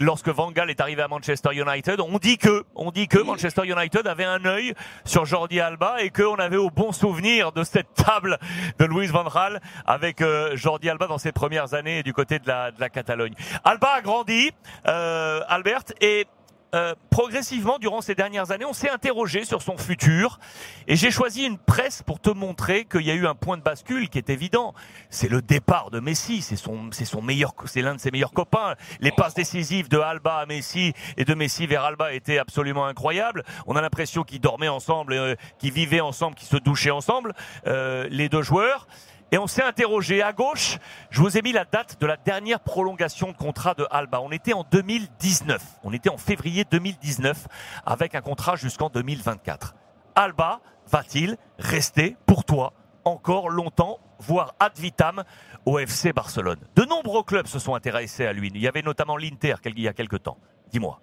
lorsque 0.00 0.28
Van 0.28 0.50
Gaal 0.50 0.70
est 0.70 0.80
arrivé 0.80 1.02
à 1.02 1.08
Manchester 1.08 1.50
United, 1.52 2.00
on 2.00 2.18
dit 2.18 2.38
que, 2.38 2.64
on 2.74 2.90
dit 2.90 3.08
que 3.08 3.18
Manchester 3.18 3.62
United 3.64 4.06
avait 4.06 4.24
un 4.24 4.44
œil 4.44 4.74
sur 5.04 5.24
Jordi 5.24 5.60
Alba 5.60 6.02
et 6.02 6.10
qu'on 6.10 6.36
avait 6.36 6.56
au 6.56 6.70
bon 6.70 6.92
souvenir 6.92 7.52
de 7.52 7.64
cette 7.64 7.92
table 7.94 8.38
de 8.78 8.84
Louis 8.84 9.06
Van 9.06 9.24
Gaal 9.24 9.60
avec 9.86 10.20
euh, 10.20 10.56
Jordi 10.56 10.90
Alba 10.90 11.06
dans 11.06 11.18
ses 11.18 11.32
premières 11.32 11.74
années 11.74 12.02
du 12.02 12.12
côté 12.12 12.38
de 12.38 12.46
la, 12.46 12.70
de 12.70 12.80
la 12.80 12.88
Catalogne. 12.88 13.34
Alba 13.64 13.88
a 13.94 14.00
grandi, 14.00 14.50
euh, 14.86 15.40
Albert, 15.48 15.84
et 16.00 16.26
euh, 16.74 16.94
progressivement, 17.10 17.78
durant 17.78 18.00
ces 18.00 18.14
dernières 18.14 18.50
années, 18.50 18.64
on 18.64 18.72
s'est 18.72 18.90
interrogé 18.90 19.44
sur 19.44 19.62
son 19.62 19.78
futur. 19.78 20.40
Et 20.88 20.96
j'ai 20.96 21.10
choisi 21.10 21.44
une 21.44 21.58
presse 21.58 22.02
pour 22.02 22.20
te 22.20 22.30
montrer 22.30 22.84
qu'il 22.84 23.02
y 23.02 23.10
a 23.10 23.14
eu 23.14 23.26
un 23.26 23.34
point 23.34 23.56
de 23.56 23.62
bascule 23.62 24.08
qui 24.08 24.18
est 24.18 24.30
évident. 24.30 24.74
C'est 25.08 25.28
le 25.30 25.42
départ 25.42 25.90
de 25.90 26.00
Messi. 26.00 26.42
C'est 26.42 26.56
son, 26.56 26.90
c'est 26.92 27.04
son 27.04 27.22
meilleur, 27.22 27.54
c'est 27.66 27.82
l'un 27.82 27.94
de 27.94 28.00
ses 28.00 28.10
meilleurs 28.10 28.32
copains. 28.32 28.74
Les 29.00 29.12
passes 29.12 29.34
décisives 29.34 29.88
de 29.88 29.98
Alba 29.98 30.38
à 30.38 30.46
Messi 30.46 30.92
et 31.16 31.24
de 31.24 31.34
Messi 31.34 31.66
vers 31.66 31.84
Alba 31.84 32.12
étaient 32.12 32.38
absolument 32.38 32.86
incroyables. 32.86 33.44
On 33.66 33.76
a 33.76 33.80
l'impression 33.80 34.24
qu'ils 34.24 34.40
dormaient 34.40 34.68
ensemble, 34.68 35.12
euh, 35.12 35.34
qu'ils 35.58 35.72
vivaient 35.72 36.00
ensemble, 36.00 36.34
qu'ils 36.34 36.48
se 36.48 36.56
douchaient 36.56 36.90
ensemble, 36.90 37.32
euh, 37.66 38.06
les 38.10 38.28
deux 38.28 38.42
joueurs 38.42 38.86
et 39.32 39.38
on 39.38 39.46
s'est 39.46 39.62
interrogé. 39.62 40.22
À 40.22 40.32
gauche, 40.32 40.78
je 41.10 41.20
vous 41.20 41.36
ai 41.36 41.42
mis 41.42 41.52
la 41.52 41.64
date 41.64 42.00
de 42.00 42.06
la 42.06 42.16
dernière 42.16 42.60
prolongation 42.60 43.32
de 43.32 43.36
contrat 43.36 43.74
de 43.74 43.86
Alba. 43.90 44.20
On 44.20 44.30
était 44.30 44.52
en 44.52 44.64
2019. 44.70 45.62
On 45.84 45.92
était 45.92 46.10
en 46.10 46.16
février 46.16 46.64
2019 46.70 47.46
avec 47.84 48.14
un 48.14 48.20
contrat 48.20 48.56
jusqu'en 48.56 48.88
2024. 48.88 49.74
Alba 50.14 50.60
va-t-il 50.90 51.36
rester 51.58 52.16
pour 52.26 52.44
toi 52.44 52.72
encore 53.04 53.50
longtemps, 53.50 54.00
voire 54.18 54.54
ad 54.58 54.72
vitam, 54.78 55.22
au 55.64 55.78
FC 55.78 56.12
Barcelone? 56.12 56.58
De 56.74 56.84
nombreux 56.84 57.22
clubs 57.22 57.46
se 57.46 57.58
sont 57.58 57.74
intéressés 57.74 58.26
à 58.26 58.32
lui. 58.32 58.50
Il 58.54 58.60
y 58.60 58.68
avait 58.68 58.82
notamment 58.82 59.16
l'Inter 59.16 59.54
il 59.64 59.80
y 59.80 59.88
a 59.88 59.92
quelques 59.92 60.22
temps. 60.22 60.38
Dis-moi. 60.70 61.00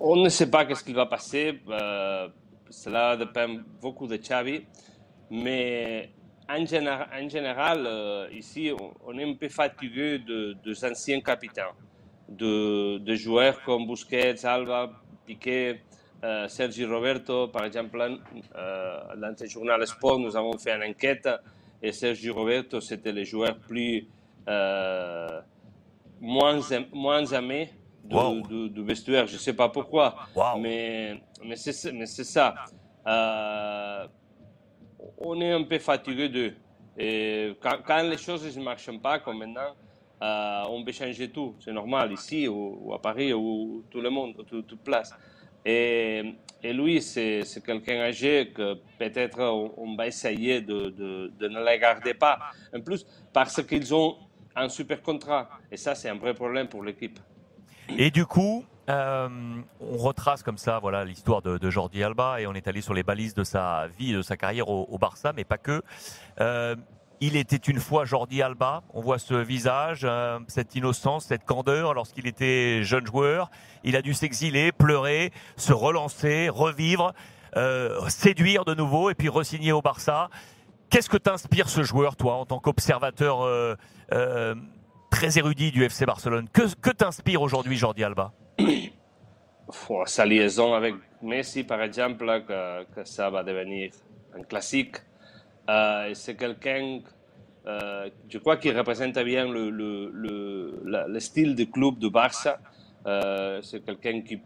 On 0.00 0.16
ne 0.16 0.28
sait 0.28 0.50
pas 0.50 0.64
qu'est-ce 0.64 0.84
qu'il 0.84 0.94
va 0.94 1.06
passer. 1.06 1.60
Euh, 1.68 2.28
cela 2.68 3.16
dépend 3.16 3.48
beaucoup 3.80 4.06
de 4.06 4.16
Xavi. 4.16 4.66
Mais 5.30 6.10
en, 6.48 6.66
général, 6.66 7.86
euh, 7.86 8.28
ici, 8.32 8.72
on, 9.06 9.16
est 9.16 9.24
un 9.24 9.34
peu 9.34 9.48
fatigué 9.48 10.18
de, 10.18 10.56
des 10.64 10.84
anciens 10.84 11.20
capitaines, 11.20 11.66
de, 12.28 13.14
joueurs 13.14 13.62
comme 13.62 13.86
Busquets, 13.86 14.44
Alba, 14.44 14.90
Piqué, 15.24 15.82
euh, 16.24 16.48
Sergi 16.48 16.84
Roberto. 16.84 17.46
Par 17.48 17.64
exemple, 17.64 17.96
euh, 18.56 19.00
dans 19.16 19.34
le 19.40 19.46
journal 19.46 19.86
Sport, 19.86 20.18
nous 20.18 20.36
avons 20.36 20.58
fait 20.58 20.74
une 20.74 20.90
enquête 20.90 21.28
et 21.80 21.92
Sergi 21.92 22.30
Roberto, 22.30 22.80
c'était 22.80 23.12
le 23.12 23.22
joueur 23.24 23.56
plus 23.56 24.08
moins, 26.20 26.60
moins 26.92 27.24
aimé 27.26 27.70
du, 28.02 28.82
vestiaire. 28.82 29.28
Je 29.28 29.34
ne 29.34 29.38
sais 29.38 29.54
pas 29.54 29.68
pourquoi, 29.68 30.16
mais, 30.58 31.22
mais 31.44 31.54
c'est 31.54 32.24
ça 32.24 32.56
on 35.20 35.40
est 35.40 35.52
un 35.52 35.62
peu 35.62 35.78
fatigué. 35.78 36.54
Et 36.98 37.54
quand, 37.60 38.02
les 38.02 38.16
choses 38.16 38.56
ne 38.56 38.62
marchent 38.62 38.98
pas, 39.00 39.18
comme 39.18 39.38
maintenant, 39.38 39.74
euh, 40.22 40.62
on 40.68 40.84
peut 40.84 40.92
changer 40.92 41.30
tout. 41.30 41.54
C'est 41.60 41.72
normal, 41.72 42.12
ici 42.12 42.48
ou, 42.48 42.92
à 42.92 43.00
Paris 43.00 43.32
ou 43.32 43.84
tout 43.90 44.00
le 44.00 44.10
monde, 44.10 44.34
toute, 44.48 44.66
toute 44.66 44.82
place. 44.82 45.14
Et, 45.64 46.34
et 46.62 46.72
lui, 46.72 47.00
c'est 47.02 47.42
quelqu'un 47.64 48.00
âgé 48.00 48.50
que 48.54 48.74
peut-être 48.98 49.40
on, 49.40 49.94
va 49.94 50.06
essayer 50.06 50.60
de, 50.60 50.90
de, 50.90 51.32
de, 51.38 51.48
ne 51.48 51.64
les 51.64 51.78
garder 51.78 52.14
pas. 52.14 52.38
En 52.74 52.80
plus, 52.80 53.06
parce 53.32 53.62
qu'ils 53.62 53.94
ont 53.94 54.16
un 54.56 54.68
super 54.68 55.02
contrat. 55.02 55.48
Et 55.70 55.76
ça, 55.76 55.94
c'est 55.94 56.08
un 56.08 56.16
vrai 56.16 56.34
problème 56.34 56.68
pour 56.68 56.82
l'équipe. 56.82 57.18
Et 57.96 58.10
du 58.10 58.24
coup, 58.24 58.64
euh, 58.90 59.28
on 59.80 59.96
retrace 59.98 60.42
comme 60.42 60.58
ça, 60.58 60.80
voilà, 60.80 61.04
l'histoire 61.04 61.42
de, 61.42 61.70
Jordi 61.70 62.02
Alba 62.02 62.40
et 62.40 62.46
on 62.46 62.54
est 62.54 62.66
allé 62.66 62.80
sur 62.80 62.92
les 62.92 63.04
balises 63.04 63.34
de 63.34 63.44
sa 63.44 63.86
vie, 63.98 64.12
de 64.12 64.22
sa 64.22 64.36
carrière 64.36 64.68
au, 64.68 64.98
Barça, 64.98 65.32
mais 65.34 65.44
pas 65.44 65.58
que. 65.58 65.82
Euh, 66.40 66.74
il 67.22 67.36
était 67.36 67.56
une 67.56 67.78
fois 67.78 68.04
Jordi 68.06 68.42
Alba. 68.42 68.82
On 68.94 69.02
voit 69.02 69.18
ce 69.18 69.34
visage, 69.34 70.00
euh, 70.04 70.38
cette 70.48 70.74
innocence, 70.74 71.26
cette 71.26 71.44
candeur 71.44 71.94
lorsqu'il 71.94 72.26
était 72.26 72.82
jeune 72.82 73.06
joueur. 73.06 73.50
Il 73.84 73.94
a 73.94 74.02
dû 74.02 74.14
s'exiler, 74.14 74.72
pleurer, 74.72 75.30
se 75.56 75.72
relancer, 75.72 76.48
revivre, 76.48 77.12
séduire 78.08 78.64
de 78.64 78.74
nouveau 78.74 79.10
et 79.10 79.14
puis 79.14 79.28
resigner 79.28 79.72
au 79.72 79.82
Barça. 79.82 80.30
Qu'est-ce 80.88 81.10
que 81.10 81.18
t'inspire 81.18 81.68
ce 81.68 81.82
joueur, 81.82 82.16
toi, 82.16 82.34
en 82.34 82.46
tant 82.46 82.58
qu'observateur 82.58 83.76
très 85.10 85.38
érudit 85.38 85.72
du 85.72 85.84
FC 85.84 86.06
Barcelone? 86.06 86.48
Que, 86.52 86.74
que 86.76 86.90
t'inspire 86.90 87.42
aujourd'hui 87.42 87.76
Jordi 87.76 88.02
Alba? 88.02 88.32
sa 90.06 90.26
liaison 90.26 90.74
avec 90.74 90.94
Messi, 91.22 91.64
par 91.64 91.82
exemple, 91.82 92.44
que, 92.46 93.04
ça 93.04 93.30
va 93.30 93.42
devenir 93.42 93.90
un 94.36 94.42
classique. 94.42 94.96
Euh, 95.68 96.10
c'est 96.14 96.36
quelqu'un, 96.36 97.00
euh, 97.66 98.08
je 98.28 98.38
crois, 98.38 98.56
qui 98.56 98.70
représente 98.70 99.18
bien 99.18 99.48
le, 99.48 99.70
le, 99.70 100.80
le, 100.84 101.20
style 101.20 101.54
du 101.54 101.70
club 101.70 101.98
de 101.98 102.08
Barça. 102.08 102.58
Euh, 103.06 103.60
c'est 103.62 103.84
quelqu'un 103.84 104.22
qui, 104.22 104.40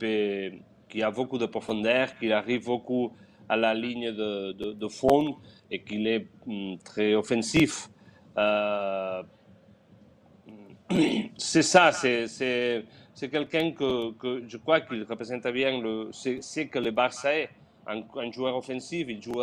qui 0.89 1.03
a 1.03 1.11
beaucoup 1.11 1.39
de 1.39 1.47
profondeur, 1.47 2.17
qui 2.19 2.33
arrive 2.33 2.65
beaucoup 2.65 3.13
à 3.49 3.57
la 3.57 3.75
ligne 3.75 4.13
de, 4.13 4.89
fond 4.89 5.37
et 5.71 5.83
qui 5.83 6.07
est 6.07 6.27
mm, 6.47 6.77
très 6.85 7.15
offensif. 7.15 7.89
c'est 11.37 11.63
ça, 11.63 11.93
c'est 11.93 12.85
c'est 13.15 13.31
quelqu'un 13.31 13.71
que, 13.73 14.43
je 14.49 14.57
crois 14.57 14.81
qu'il 14.81 15.05
représente 15.05 15.47
bien 15.49 15.81
le, 15.81 16.09
ce 16.13 16.61
que 16.63 16.79
le 16.79 16.91
Barça 16.91 17.35
est. 17.35 17.51
Un, 17.87 18.33
joueur 18.33 18.57
offensif, 18.57 19.07
il 19.09 19.23
joue 19.23 19.43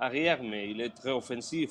arrière, 0.00 0.42
mais 0.42 0.70
il 0.70 0.80
est 0.80 0.90
très 0.90 1.10
offensif. 1.10 1.70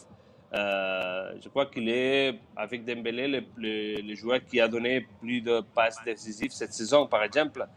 Euh, 0.53 1.33
je 1.43 1.49
crois 1.49 1.65
qu'il 1.65 1.89
est, 1.89 2.39
avec 2.55 2.85
Dembélé, 2.85 3.45
le, 3.57 4.15
joueur 4.15 4.39
qui 4.45 4.61
a 4.61 4.67
donné 4.67 5.05
plus 5.19 5.41
de 5.41 5.61
passes 5.73 6.01
décisives 6.05 6.51
cette 6.51 6.73
saison, 6.73 7.05
par 7.05 7.21
exemple. 7.23 7.67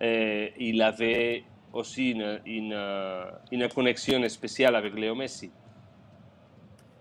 Il 0.00 0.82
avait 0.82 1.44
aussi 1.72 2.10
une, 2.10 2.40
une, 3.52 3.68
connexion 3.68 4.28
spéciale 4.28 4.76
avec 4.76 4.94
Léo 4.94 5.14
Messi. 5.14 5.50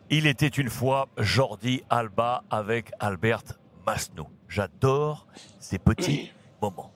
Il 0.09 0.27
était 0.27 0.47
une 0.47 0.69
fois 0.69 1.09
Jordi 1.17 1.81
Alba 1.89 2.43
avec 2.49 2.91
Albert 2.99 3.59
Masno. 3.85 4.27
J'adore 4.53 5.25
ces 5.59 5.79
petits 5.79 6.31
moments. 6.61 6.91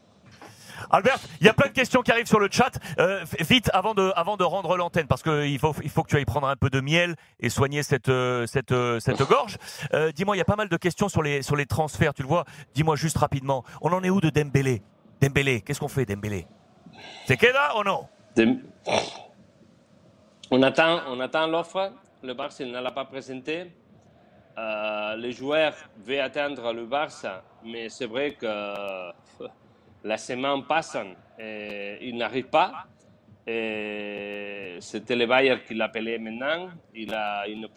Albert, 0.92 1.18
il 1.42 1.48
y 1.48 1.50
a 1.50 1.54
plein 1.54 1.70
de 1.70 1.74
questions 1.74 2.04
qui 2.04 2.12
arrivent 2.12 2.28
sur 2.28 2.40
le 2.40 2.50
chat. 2.52 2.70
Euh, 3.00 3.26
vite, 3.40 3.72
avant 3.74 3.96
de, 3.96 4.14
avant 4.16 4.38
de 4.38 4.44
rendre 4.44 4.78
l'antenne, 4.78 5.08
parce 5.08 5.24
qu'il 5.24 5.58
faut, 5.58 5.74
il 5.82 5.90
faut 5.90 6.04
que 6.04 6.10
tu 6.10 6.18
ailles 6.18 6.26
prendre 6.26 6.48
un 6.48 6.56
peu 6.56 6.70
de 6.70 6.80
miel 6.82 7.16
et 7.40 7.50
soigner 7.50 7.82
cette, 7.82 8.10
euh, 8.10 8.46
cette, 8.46 8.72
euh, 8.74 9.00
cette 9.00 9.24
gorge. 9.24 9.58
dis-moi, 10.14 10.36
il 10.36 10.38
y 10.38 10.42
a 10.42 10.46
pas 10.46 10.56
mal 10.56 10.70
de 10.70 10.78
questions 10.78 11.10
sur 11.10 11.24
les, 11.24 11.42
sur 11.42 11.56
les 11.56 11.66
transferts, 11.66 12.14
tu 12.14 12.22
le 12.22 12.28
vois. 12.28 12.46
Dis-moi 12.76 12.96
juste 12.96 13.18
rapidement, 13.18 13.64
on 13.82 13.92
en 13.92 14.04
est 14.04 14.12
où 14.12 14.22
de 14.22 14.30
Dembélé? 14.30 14.84
Dembélé, 15.20 15.62
qu'est-ce 15.62 15.80
qu'on 15.80 15.88
fait 15.88 16.06
Dembélé? 16.06 16.46
C'est 17.26 17.38
queda 17.38 17.76
ou 17.80 17.84
non? 17.84 18.08
On 20.52 20.62
attend, 20.62 21.02
on 21.08 21.20
attend 21.20 21.48
l'offre. 21.48 21.92
Le 22.22 22.36
Barça 22.36 22.64
ne 22.64 22.80
l'a 22.80 22.92
pas 22.92 23.06
présenté. 23.06 23.72
Euh, 24.58 25.16
les 25.18 25.32
joueurs 25.32 25.76
veulent 25.98 26.20
atteindre 26.20 26.74
le 26.74 26.86
Barça, 26.86 27.44
mais 27.64 27.90
c'est 27.90 28.08
vrai 28.08 28.32
que 28.34 28.48
la 30.04 30.18
semaine 30.18 30.64
passe 30.64 30.98
et 31.38 31.98
ils 32.02 32.18
n'arrivent 32.18 32.50
pas. 32.50 32.86
C'était 33.46 35.16
le 35.16 35.26
Bayern 35.26 35.60
qui 35.66 35.74
l'appelait 35.74 36.18
maintenant. 36.18 36.70
Il 36.94 37.14
a 37.14 37.48
une, 37.48 37.68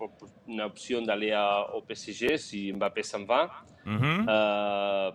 une 0.49 0.61
option 0.62 1.03
d'aller 1.03 1.37
au 1.75 1.83
PSG 1.83 2.38
si 2.38 2.73
Mbappé 2.73 3.03
s'en 3.03 3.25
va. 3.25 3.51
Mm-hmm. 3.87 4.27
Euh, 4.29 5.11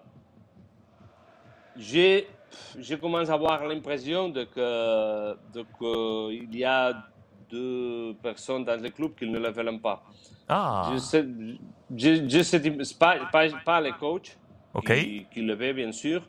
je 1.77 2.95
commence 2.95 3.29
à 3.29 3.33
avoir 3.33 3.65
l'impression 3.65 4.29
de 4.29 4.45
que, 4.45 5.35
de 5.53 6.55
y 6.55 6.63
a 6.63 6.93
deux 7.49 8.15
personnes 8.21 8.63
dans 8.65 8.81
le 8.81 8.89
club 8.89 9.15
qui 9.15 9.27
ne 9.27 9.39
le 9.39 9.49
veulent 9.49 9.79
pas. 9.79 10.03
Ah. 10.47 10.91
Je 10.93 10.97
sais, 10.97 11.25
je, 11.95 12.41
sais 12.43 12.61
pas, 12.99 13.17
pas, 13.31 13.47
pas 13.65 13.81
les 13.81 13.91
coachs 13.93 14.37
qui, 14.85 15.25
qui, 15.31 15.41
le 15.41 15.55
veulent, 15.55 15.75
bien 15.75 15.91
sûr, 15.91 16.21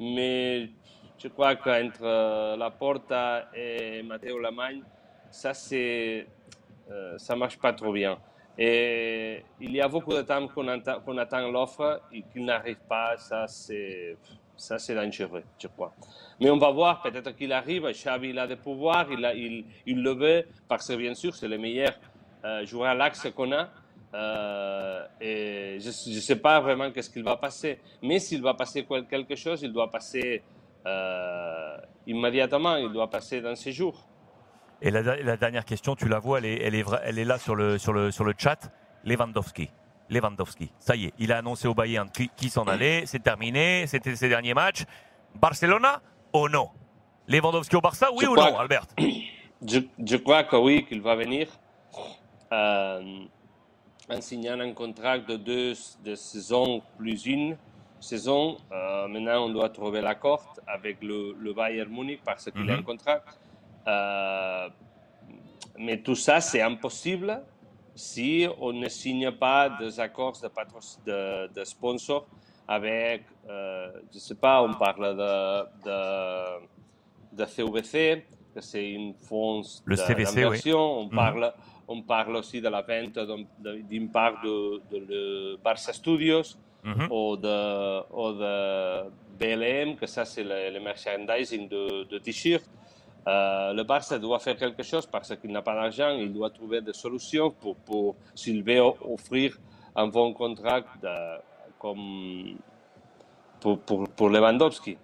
mais 0.00 0.70
je 1.18 1.28
crois 1.28 1.54
qu'entre 1.56 2.02
euh, 2.02 2.56
Laporta 2.56 3.48
et 3.54 4.02
Matteo 4.02 4.38
Lamagne, 4.38 4.82
ça 5.30 5.54
c'est, 5.54 6.26
euh, 6.90 7.16
ça 7.18 7.36
marche 7.36 7.58
pas 7.58 7.72
trop 7.72 7.92
bien. 7.92 8.18
Et 8.58 9.44
il 9.60 9.72
y 9.72 9.80
a 9.80 9.88
beaucoup 9.88 10.12
de 10.12 10.22
temps 10.22 10.46
qu'on 10.48 10.68
attend, 10.68 11.00
attend 11.16 11.50
l'offre 11.50 12.02
et 12.12 12.22
qu'il 12.22 12.44
n'arrive 12.44 12.80
pas. 12.88 13.16
Ça, 13.16 13.46
c'est 13.46 14.16
ça, 14.56 14.78
c'est 14.78 14.94
dangereux, 14.94 15.42
je 15.58 15.66
crois. 15.66 15.92
Mais 16.40 16.50
on 16.50 16.58
va 16.58 16.70
voir, 16.70 17.02
peut-être 17.02 17.32
qu'il 17.32 17.52
arrive. 17.52 17.86
Xavi, 17.90 18.30
il 18.30 18.38
a 18.38 18.46
des 18.46 18.56
pouvoirs, 18.56 19.06
il, 19.10 19.64
le 19.86 20.10
veut, 20.10 20.46
parce 20.68 20.88
que 20.88 20.94
bien 20.94 21.14
sûr, 21.14 21.34
c'est 21.34 21.48
le 21.48 21.58
meilleur 21.58 21.92
euh, 22.44 22.64
joueur 22.66 22.90
à 22.90 22.94
l'axe 22.94 23.26
qu'on 23.34 23.52
a. 23.52 23.68
Euh, 24.14 25.06
et 25.20 25.78
je 25.80 25.88
ne 25.88 26.20
sais 26.20 26.36
pas 26.36 26.60
vraiment 26.60 26.90
qu'est-ce 26.90 27.10
qu'il 27.10 27.24
va 27.24 27.36
passer. 27.36 27.80
Mais 28.02 28.18
s'il 28.18 28.42
va 28.42 28.54
passer 28.54 28.86
quelque 29.08 29.36
chose, 29.36 29.62
il 29.62 29.72
doit 29.72 29.90
passer 29.90 30.42
euh, 30.86 31.76
immédiatement, 32.06 32.76
il 32.76 32.92
doit 32.92 33.08
passer 33.08 33.40
dans 33.40 33.56
ces 33.56 33.72
jours. 33.72 34.06
Et 34.82 34.90
la, 34.90 35.36
dernière 35.36 35.64
question, 35.64 35.94
tu 35.94 36.08
la 36.08 36.18
vois, 36.18 36.40
elle 36.40 36.74
est, 36.74 37.24
là 37.24 37.38
sur 37.38 37.54
le 37.54 37.78
chat. 38.36 38.70
Lewandowski. 39.04 39.68
Lewandowski. 40.10 40.70
Ça 40.78 40.96
y 40.96 41.06
est, 41.06 41.14
il 41.18 41.32
a 41.32 41.38
annoncé 41.38 41.68
au 41.68 41.74
Bayern 41.74 42.10
qui, 42.10 42.28
qui 42.36 42.48
s'en 42.50 42.64
allait, 42.64 43.04
c'est 43.06 43.22
terminé, 43.22 43.86
c'était 43.86 44.14
ses 44.16 44.28
derniers 44.28 44.54
matchs. 44.54 44.84
Barcelona 45.34 46.00
ou 46.32 46.48
non? 46.48 46.68
Lewandowski 47.28 47.76
au 47.76 47.80
Barça, 47.80 48.08
oui 48.12 48.26
ou 48.26 48.34
non, 48.34 48.58
Albert? 48.58 48.86
Je, 49.64 49.78
je, 50.04 50.16
crois 50.16 50.42
que 50.42 50.56
oui, 50.56 50.84
qu'il 50.84 51.00
va 51.00 51.14
venir 51.14 51.46
euh, 52.52 53.24
en 54.10 54.20
signant 54.20 54.58
un 54.58 54.72
contrat 54.72 55.20
de 55.20 55.36
deux 55.36 55.74
de 56.04 56.16
saisons 56.16 56.82
plus 56.98 57.26
une 57.26 57.56
saison. 58.00 58.56
Euh, 58.72 59.06
maintenant, 59.06 59.46
on 59.46 59.50
doit 59.50 59.68
trouver 59.68 60.00
l'accord 60.00 60.56
avec 60.66 61.00
le, 61.00 61.36
le, 61.38 61.52
Bayern 61.54 61.88
Munich 61.88 62.20
parce 62.24 62.50
qu'il 62.50 62.68
a 62.70 62.74
un 62.74 62.78
mhm. 62.78 62.82
contrat. 62.82 63.20
Euh, 63.86 64.68
mais 65.78 65.98
tout 65.98 66.16
ça, 66.16 66.40
c'est 66.40 66.60
impossible 66.60 67.40
si 67.94 68.46
on 68.60 68.72
ne 68.72 68.88
signe 68.88 69.30
pas 69.32 69.68
des 69.68 70.00
accords 70.00 70.38
de, 70.40 70.48
de, 71.06 71.52
de 71.52 71.64
sponsor 71.64 72.26
avec, 72.66 73.24
euh, 73.48 73.90
je 74.10 74.16
ne 74.16 74.20
sais 74.20 74.34
pas, 74.34 74.62
on 74.62 74.74
parle 74.74 75.16
de, 75.16 75.64
de, 75.84 77.36
de 77.36 77.44
CVC, 77.44 78.24
que 78.54 78.60
c'est 78.60 78.90
une 78.90 79.14
fonds 79.14 79.62
d'inversion, 79.86 81.00
on, 81.00 81.04
mhm. 81.04 81.10
parle, 81.10 81.52
on 81.88 82.02
parle 82.02 82.36
aussi 82.36 82.60
de 82.60 82.68
la 82.68 82.82
vente 82.82 83.18
d'une 83.88 84.10
part 84.10 84.40
de, 84.42 84.80
de, 84.90 85.58
Barça 85.62 85.92
Studios 85.92 86.56
mhm. 86.84 87.08
ou, 87.10 87.36
de, 87.36 88.00
ou 88.12 88.32
de 88.32 89.10
BLM, 89.38 89.96
que 89.96 90.06
ça 90.06 90.24
c'est 90.24 90.44
le, 90.44 90.72
le 90.72 90.80
merchandising 90.80 91.68
de, 91.68 92.04
de 92.04 92.18
t-shirts. 92.18 92.68
Euh, 93.28 93.72
le 93.72 93.84
Barça 93.84 94.18
doit 94.18 94.38
faire 94.40 94.56
quelque 94.56 94.82
chose 94.82 95.06
parce 95.06 95.34
qu'il 95.36 95.52
n'a 95.52 95.62
pas 95.62 95.74
d'argent, 95.74 96.10
il 96.10 96.32
doit 96.32 96.50
trouver 96.50 96.80
des 96.80 96.92
solutions 96.92 97.50
pour, 97.50 97.76
pour 97.76 98.16
s'il 98.34 98.64
veut 98.64 98.80
offrir 98.80 99.58
un 99.94 100.08
bon 100.08 100.32
contrat 100.32 100.80
de, 100.80 101.38
comme 101.78 102.56
pour, 103.60 103.78
pour, 103.78 104.08
pour 104.08 104.28
Lewandowski. 104.28 104.96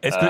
Est-ce 0.00 0.16
que, 0.16 0.24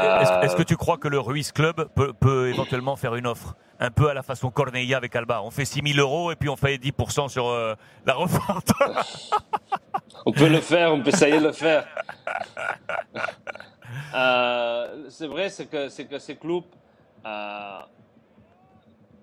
est 0.44 0.56
que, 0.56 0.62
tu 0.62 0.76
crois 0.76 0.96
que 0.96 1.08
le 1.08 1.20
Ruiz 1.20 1.52
Club 1.52 1.86
peut, 1.94 2.14
peut, 2.14 2.48
éventuellement 2.48 2.96
faire 2.96 3.14
une 3.14 3.26
offre 3.26 3.54
un 3.78 3.90
peu 3.90 4.08
à 4.08 4.14
la 4.14 4.22
façon 4.22 4.50
Corneilla 4.50 4.96
avec 4.96 5.14
Alba? 5.14 5.42
On 5.42 5.50
fait 5.50 5.66
6 5.66 5.92
000 5.94 5.98
euros 5.98 6.32
et 6.32 6.36
puis 6.36 6.48
on 6.48 6.56
fait 6.56 6.76
10% 6.76 7.28
sur 7.28 7.48
euh, 7.48 7.74
la 8.06 8.14
revente. 8.14 8.72
on 10.26 10.32
peut 10.32 10.48
le 10.48 10.60
faire, 10.60 10.94
on 10.94 11.02
peut 11.02 11.10
essayer 11.10 11.38
de 11.38 11.46
le 11.46 11.52
faire. 11.52 11.86
Euh, 14.14 15.07
c'est 15.09 15.26
vrai, 15.26 15.48
c'est 15.48 15.66
que, 15.66 16.02
que 16.05 16.18
ces 16.18 16.37
clubs, 16.37 16.64
euh, 17.24 17.78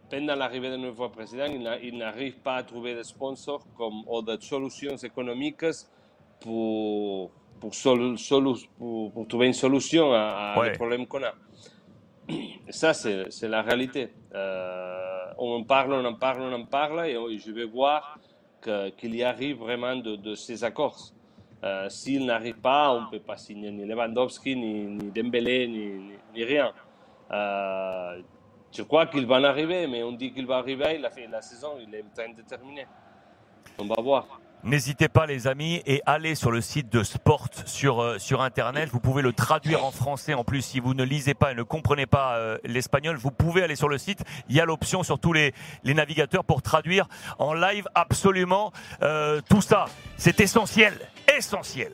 pendant 0.09 0.35
l'arrivée 0.35 0.71
du 0.71 0.77
nouveau 0.77 1.09
président, 1.09 1.45
ils 1.81 1.97
n'arrivent 1.97 2.39
pas 2.39 2.55
à 2.55 2.63
trouver 2.63 2.95
des 2.95 3.03
sponsors 3.03 3.65
comme, 3.77 4.03
ou 4.07 4.21
des 4.21 4.39
solutions 4.41 4.95
économiques 4.97 5.65
pour, 6.39 7.31
pour, 7.59 7.71
pour, 8.77 9.13
pour 9.13 9.27
trouver 9.27 9.47
une 9.47 9.53
solution 9.53 10.13
à, 10.13 10.53
à 10.57 10.69
problèmes 10.71 11.05
qu'on 11.05 11.23
a. 11.23 11.33
Ça, 12.69 12.93
c'est 12.93 13.27
la 13.47 13.61
réalité. 13.61 14.09
Euh, 14.33 15.25
on 15.37 15.55
en 15.55 15.63
parle, 15.63 15.93
on 15.93 16.05
en 16.05 16.13
parle, 16.15 16.41
on 16.41 16.53
en 16.53 16.65
parle, 16.65 17.07
et 17.07 17.37
je 17.37 17.51
vais 17.51 17.65
voir 17.65 18.19
qu'il 18.61 19.15
y 19.15 19.23
arrive 19.23 19.57
vraiment 19.57 19.95
de, 19.95 20.15
de 20.15 20.35
ces 20.35 20.63
accords. 20.63 21.13
Euh, 21.63 21.89
s'il 21.89 22.25
n'arrive 22.25 22.59
pas, 22.59 22.91
on 22.93 23.01
ne 23.01 23.07
peut 23.07 23.19
pas 23.19 23.35
signer 23.35 23.71
ni 23.71 23.85
Lewandowski, 23.85 24.55
ni, 24.55 24.85
ni 24.85 25.11
Dembélé, 25.11 25.67
ni, 25.67 26.13
ni, 26.33 26.43
rien. 26.43 26.71
Euh, 27.31 28.21
je 28.71 28.81
crois 28.83 29.07
qu'il 29.07 29.25
va 29.25 29.35
en 29.35 29.43
arriver, 29.43 29.85
mais 29.87 30.01
on 30.03 30.13
dit 30.13 30.31
qu'il 30.31 30.45
va 30.45 30.57
arriver, 30.57 30.95
il 30.97 31.05
a 31.05 31.09
fait 31.09 31.27
la 31.27 31.41
saison, 31.41 31.73
il 31.81 31.93
est 31.93 32.03
en 32.03 32.09
train 32.15 32.31
de 32.31 32.41
terminer. 32.43 32.87
On 33.77 33.85
va 33.85 34.01
voir. 34.01 34.39
N'hésitez 34.63 35.07
pas 35.07 35.25
les 35.25 35.47
amis 35.47 35.81
et 35.85 36.01
allez 36.05 36.35
sur 36.35 36.51
le 36.51 36.59
site 36.59 36.91
de 36.91 37.01
Sport 37.03 37.47
sur, 37.65 38.01
euh, 38.01 38.19
sur 38.19 38.41
Internet. 38.41 38.89
Vous 38.91 38.99
pouvez 38.99 39.21
le 39.21 39.31
traduire 39.31 39.85
en 39.85 39.91
français 39.91 40.33
en 40.33 40.43
plus 40.43 40.61
si 40.61 40.81
vous 40.81 40.93
ne 40.93 41.03
lisez 41.03 41.33
pas 41.33 41.53
et 41.53 41.55
ne 41.55 41.63
comprenez 41.63 42.05
pas 42.05 42.35
euh, 42.35 42.57
l'espagnol. 42.65 43.15
Vous 43.15 43.31
pouvez 43.31 43.63
aller 43.63 43.77
sur 43.77 43.87
le 43.87 43.97
site. 43.97 44.21
Il 44.49 44.55
y 44.55 44.59
a 44.59 44.65
l'option 44.65 45.01
sur 45.01 45.17
tous 45.17 45.31
les, 45.31 45.53
les 45.85 45.93
navigateurs 45.93 46.43
pour 46.43 46.61
traduire 46.61 47.07
en 47.37 47.53
live 47.53 47.87
absolument 47.95 48.73
euh, 49.01 49.39
tout 49.49 49.61
ça. 49.61 49.85
C'est 50.17 50.41
essentiel, 50.41 50.93
essentiel. 51.37 51.93